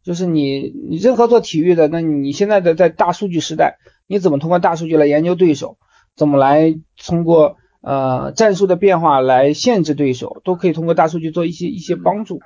[0.05, 3.79] 就是你你任何做体育的，那你现在的在大数据时代。
[4.09, 5.79] 你怎么通过大数据来研究对手？
[6.15, 10.41] 怎么来通过呃战术的变化来限制对手？
[10.45, 12.41] 都可以通过大数据做一些一些帮助。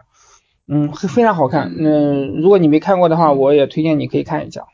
[0.66, 1.74] 嗯，非常好看。
[1.78, 4.66] 嗯，如果你没看过的话，我也推荐你可以看一下。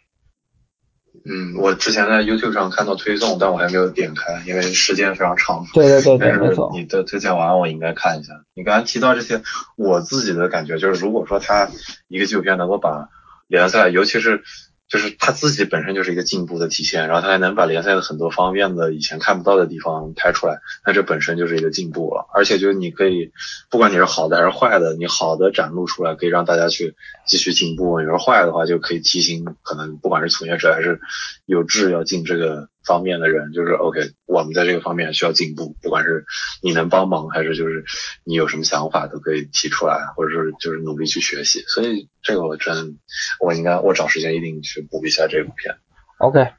[1.29, 5.65] 嗯，我之前在 YouTube 上看到推送，但我还没有点开，因为时间非常长。
[5.75, 6.71] 对对对对，没错。
[6.73, 8.35] 你的推荐完，我应该看一下。
[8.55, 9.43] 你刚才提到这些，
[9.77, 11.69] 我自己的感觉就是，如果说他
[12.07, 13.09] 一个纪录片能够把
[13.49, 14.45] 联赛，尤其是
[14.89, 22.27] 就是他自己本身就是一个进步的体现，然后他还能把联赛的很多方面的以前看不到的地方拍出来，那这本身就是一个进步了。
[22.35, 23.33] 而且就是你可以，
[23.69, 26.95] 不管你是好的还是坏的，你好的展露出来，可以让大家去
[27.27, 31.01] 继续进步；你说坏的话，就可以提醒可能不管是从业者还是
[31.47, 32.69] 有志要进这个。
[32.87, 36.25] 方面的人就是 OK，我们在这个方面需要进步，不管是
[36.63, 37.85] 你能帮忙，还是就是
[38.25, 41.65] 你有什么想法都可以提出来，或者是就是努力去学习。
[41.67, 42.99] 所以这个我真，
[43.41, 45.77] 我应该我找时间一定去补一下这部片。
[46.19, 46.53] OK，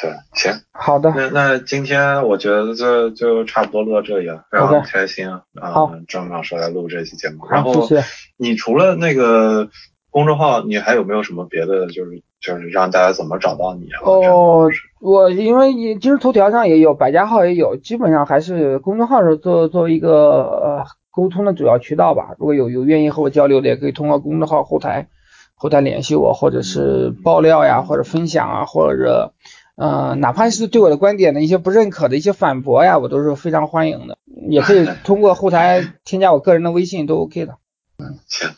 [0.00, 1.12] 对，行，好的。
[1.14, 5.44] 那那今天我觉得就就差不多录到这里了，非常开心啊！
[5.54, 7.88] 啊，张老师来录这期节目，然后
[8.36, 9.70] 你除了那个
[10.12, 12.22] 公众号，你还有没有什么别的就是？
[12.42, 14.02] 就是让大家怎么找到你啊？
[14.02, 14.68] 哦，
[15.00, 22.34] 我因为今日头条上也有，百家号也有，基本上还是公众号是作作为一个呃沟通的主要渠道吧。
[22.40, 25.06] 如果有有愿意和我交流的，也可以通过公众号后台
[25.54, 29.34] 后台联系我，或者是爆料呀，或者分享啊，或者
[29.76, 34.18] 呃哪怕是对我的观点的一些不认可的一些反驳呀，我都是非常欢迎的。
[34.48, 37.54] 也可以 通过后台添加我个人的微信，都 OK 的。
[37.98, 38.50] 嗯，行。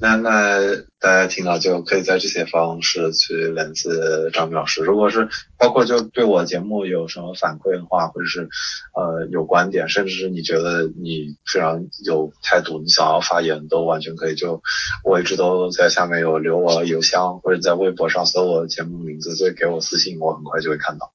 [0.00, 3.88] 那那大家听到就可以在这些方式去联系
[4.32, 4.82] 张明老师。
[4.82, 8.48] 如果是包括就对我节目有什么反馈的话，或者是
[8.94, 14.34] 呃有观点，甚至是你觉得你非常有态度，你想要发言，都完全可以。
[14.34, 14.62] 就
[15.04, 21.12] 我一直都在下面有留我邮箱，或者在微博上搜我节目名字，所以给我私信，我很快就会看到。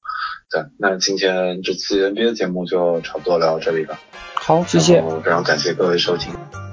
[0.50, 3.98] 对，那今天这期 NBA 节目就差不多聊到这里了。
[4.34, 5.02] 好，谢谢。
[5.22, 6.63] 非常感谢各位收听。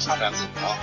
[0.00, 0.76] 发展怎么样？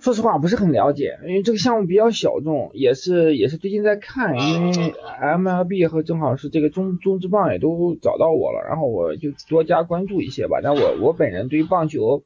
[0.00, 10.60] 说实话不是很了解，因为这个项目比较小众，也是也是最近在看，因为 MLB 和正好是这个中中职棒也都找到我了，然后我就多加关注一些吧。
[10.62, 12.24] 但我我本人对于棒球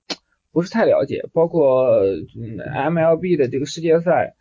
[0.53, 1.89] 不是太了解，包括
[2.37, 4.35] 嗯 MLB 的这个世界赛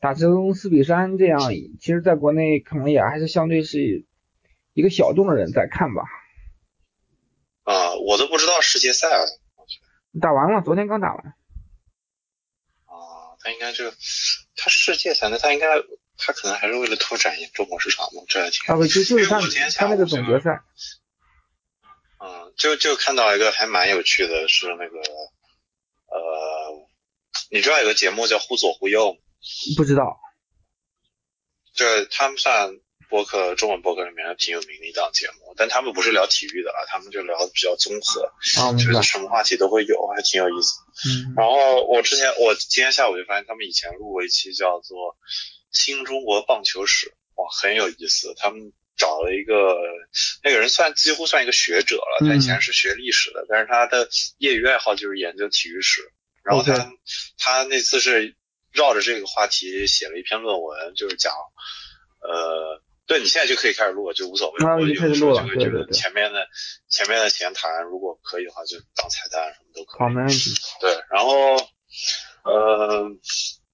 [0.00, 1.40] 打成四比三这样，
[1.80, 4.04] 其实在国内可能也还是相对是
[4.72, 6.02] 一个小众的人在看吧。
[7.62, 9.22] 啊，我都不知道世界赛啊，
[10.20, 11.26] 打完了，昨天刚打完。
[12.86, 13.90] 啊，他应该就
[14.56, 15.66] 他世界赛，那他应该
[16.16, 18.60] 他可能还是为了拓展中国市场嘛，这还挺。
[18.66, 19.40] 啊不，就就是他
[19.76, 20.62] 他那个总决赛。
[22.20, 24.98] 嗯，就就看到一个还蛮有趣的，是那个
[26.06, 26.88] 呃，
[27.50, 29.20] 你知道有个节目叫《忽左忽右》吗？
[29.76, 30.20] 不知道。
[31.74, 32.70] 这他们算
[33.08, 38.32] 播客中文播客里面挺有名的一档节目，但他们不是聊体育的啊，他们就聊的比较综合，
[38.72, 39.02] 就是。
[39.04, 40.80] 什么话题都会有，还挺有意思。
[41.06, 45.12] 嗯然后我之前我今天下午就发现他们以前录过一期叫做
[45.70, 48.32] 《新中国棒球史》，哇，很有意思。
[48.36, 49.76] 他们找了一个
[50.42, 54.08] 那个人算几乎算一个学者了，他以前是学历史的，但是他的
[54.38, 56.00] 业余爱好就是研究体育史。
[56.42, 56.90] 然后他
[57.36, 58.36] 他那次是
[58.72, 61.32] 绕着这个话题写了一篇论文，就是讲
[62.20, 62.82] 呃。
[63.06, 64.66] 对你现在就可以开始录了，就无所谓。
[64.66, 66.46] 啊我有开始录了时候就会觉得对对对前面的
[66.88, 70.00] 前面的闲谈，如果可以的话，就当彩蛋什么都可以。
[70.00, 70.50] 好，没问题。
[70.80, 71.56] 对，然后
[72.44, 73.10] 呃，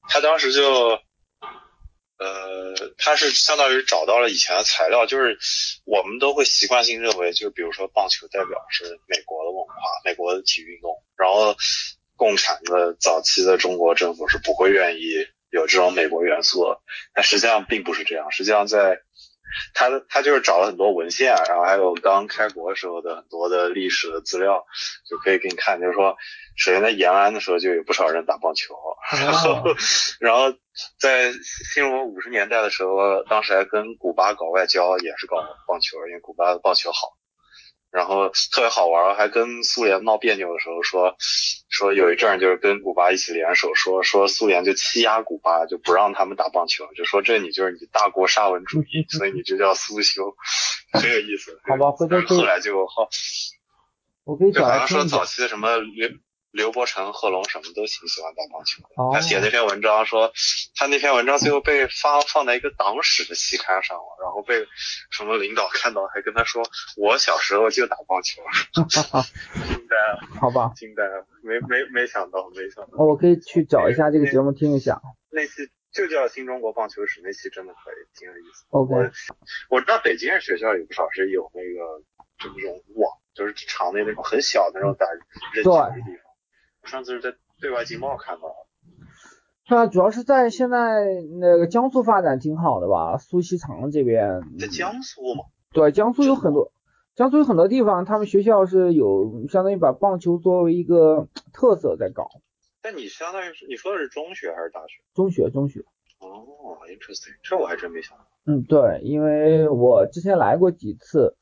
[0.08, 0.98] 他当时就
[2.18, 5.38] 呃，他是相当于找到了以前的材料，就是
[5.84, 9.74] 我们都会习惯性认为，就比如说棒球代表是美国的文化，
[10.04, 11.56] 美国的体育运动，然后
[12.16, 15.06] 共产的早期的中国政府是不会愿意
[15.50, 16.80] 有这种美国元素的，
[17.14, 19.00] 但实际上并不是这样，实际上在
[19.74, 24.64] 他的他就是找了很多文献，然后还有刚开国时候的很多的历史的资料，
[25.08, 26.16] 就可以给你看，就是说，
[26.56, 28.74] 首先在延安的时候就有不少人打棒球，
[29.18, 29.62] 然后
[30.20, 30.56] 然后
[30.98, 31.32] 在
[31.72, 35.36] 新中国五十年代的时候，当时还跟古巴搞外交，也是搞
[35.66, 37.19] 棒球，因为古巴的棒球好。
[37.90, 41.16] 然后特别好玩，还跟苏联闹别扭的时候说，
[41.68, 50.36] 说有一阵儿就是跟古巴一起联手，说说苏联就欺压古巴，就不让他们打棒球，就说这你就是你大国沙文主义，所以你就叫苏修，
[50.94, 51.60] 很有意思。
[51.64, 53.08] 好吧回头后来就好，
[54.24, 54.86] 我可以找一下。
[54.86, 56.10] 说早期的什么刘
[56.52, 58.88] 刘伯承、贺龙什么都挺喜欢打棒球的。
[58.96, 60.32] 哦他写那篇文章说，
[60.74, 64.66] 他那篇文章最后被发放在一个党史的期刊上了，然后被
[65.10, 66.62] 什么领导看到，还跟他说，
[66.96, 68.42] 我小时候就打棒球，
[68.88, 75.00] 惊呆了，好吧，惊呆了，没没没想到，没想到，哦我可以去找一下这个节目听一下。
[75.30, 78.64] 那期就叫《新中国棒球史》，那期真的可以，挺有意思。
[78.70, 78.94] OK，
[79.68, 82.02] 我我知道北京学校有不少是有那个
[82.38, 85.20] 就那种网，就是场内那种很小的那种打人
[85.54, 86.29] 机的地方。
[86.82, 88.54] 我上次是在对外经贸看到的。
[89.66, 91.04] 是啊，主要是在现在
[91.38, 94.42] 那个江苏发展挺好的吧，苏锡常这边。
[94.58, 96.72] 在江苏嘛，对，江苏有很多，
[97.14, 102.28] 江苏有很多地方，他们学校是有相当于把棒球作为一个特色在搞。
[102.82, 105.02] 但你相当于是你说的是中学还是大学？
[105.14, 105.84] 中学，中学。
[106.18, 106.44] 哦
[106.88, 108.24] ，interesting，这我还真没想到。
[108.46, 111.36] 嗯，对，因为我之前来过几次，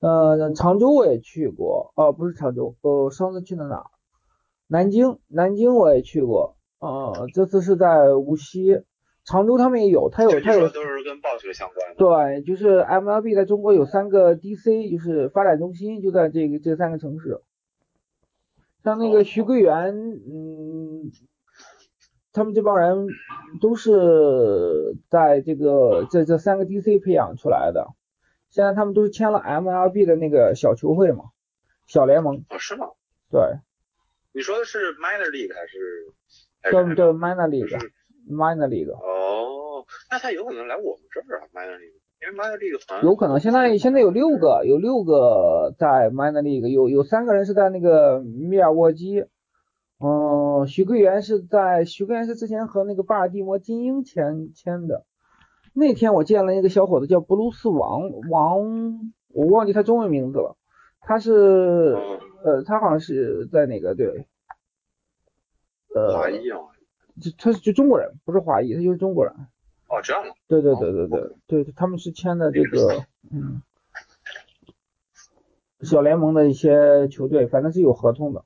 [0.00, 3.86] 呃，常州我也去过，哦，不是常州，呃，上次去的哪儿？
[4.66, 8.82] 南京，南京我也去过，呃，这次是在无锡，
[9.24, 11.96] 常州他们也有，他有他有都是跟棒球相关的。
[11.96, 17.40] 对，就是 MLB 在中国有三个 DC，就是发展中心就在这个这三个城市。
[18.82, 21.10] 像那个徐桂元，嗯，
[22.32, 23.06] 他们这帮人
[23.60, 27.88] 都是在这个这这三个 DC 培养出来的。
[28.50, 31.24] 现在他们都是签了 MLB 的那个小球会嘛，
[31.86, 32.44] 小联盟。
[32.50, 32.88] 哦，是吗？
[33.30, 33.40] 对，
[34.34, 35.78] 你说的是 minor league 还是？
[36.70, 38.92] 对对，minor league，minor league。
[38.92, 49.24] 哦，那他有可能来我们这儿啊，minor league，因为 minor league 好像有可能，现在现在有六个，有六个在 minor league，有有三个人是在那个密尔沃基，
[50.00, 55.04] 嗯、徐桂元是在徐桂元是之前和那个巴尔的摩精英签签的，
[55.74, 60.56] 那天我见了一个小伙子叫布鲁斯王王，我忘记他中文名字了，
[61.04, 64.26] 他是哦呃他好像是在哪个对，
[65.94, 66.58] 呃华裔啊。
[67.20, 69.32] 就他是就中国人，不是华裔，他就是中国人。
[69.88, 70.34] 哦，这样吗？
[70.48, 73.62] 对对对对对对，他们是签的这个嗯
[75.82, 78.44] 小联盟的一些球队，反正是有合同的。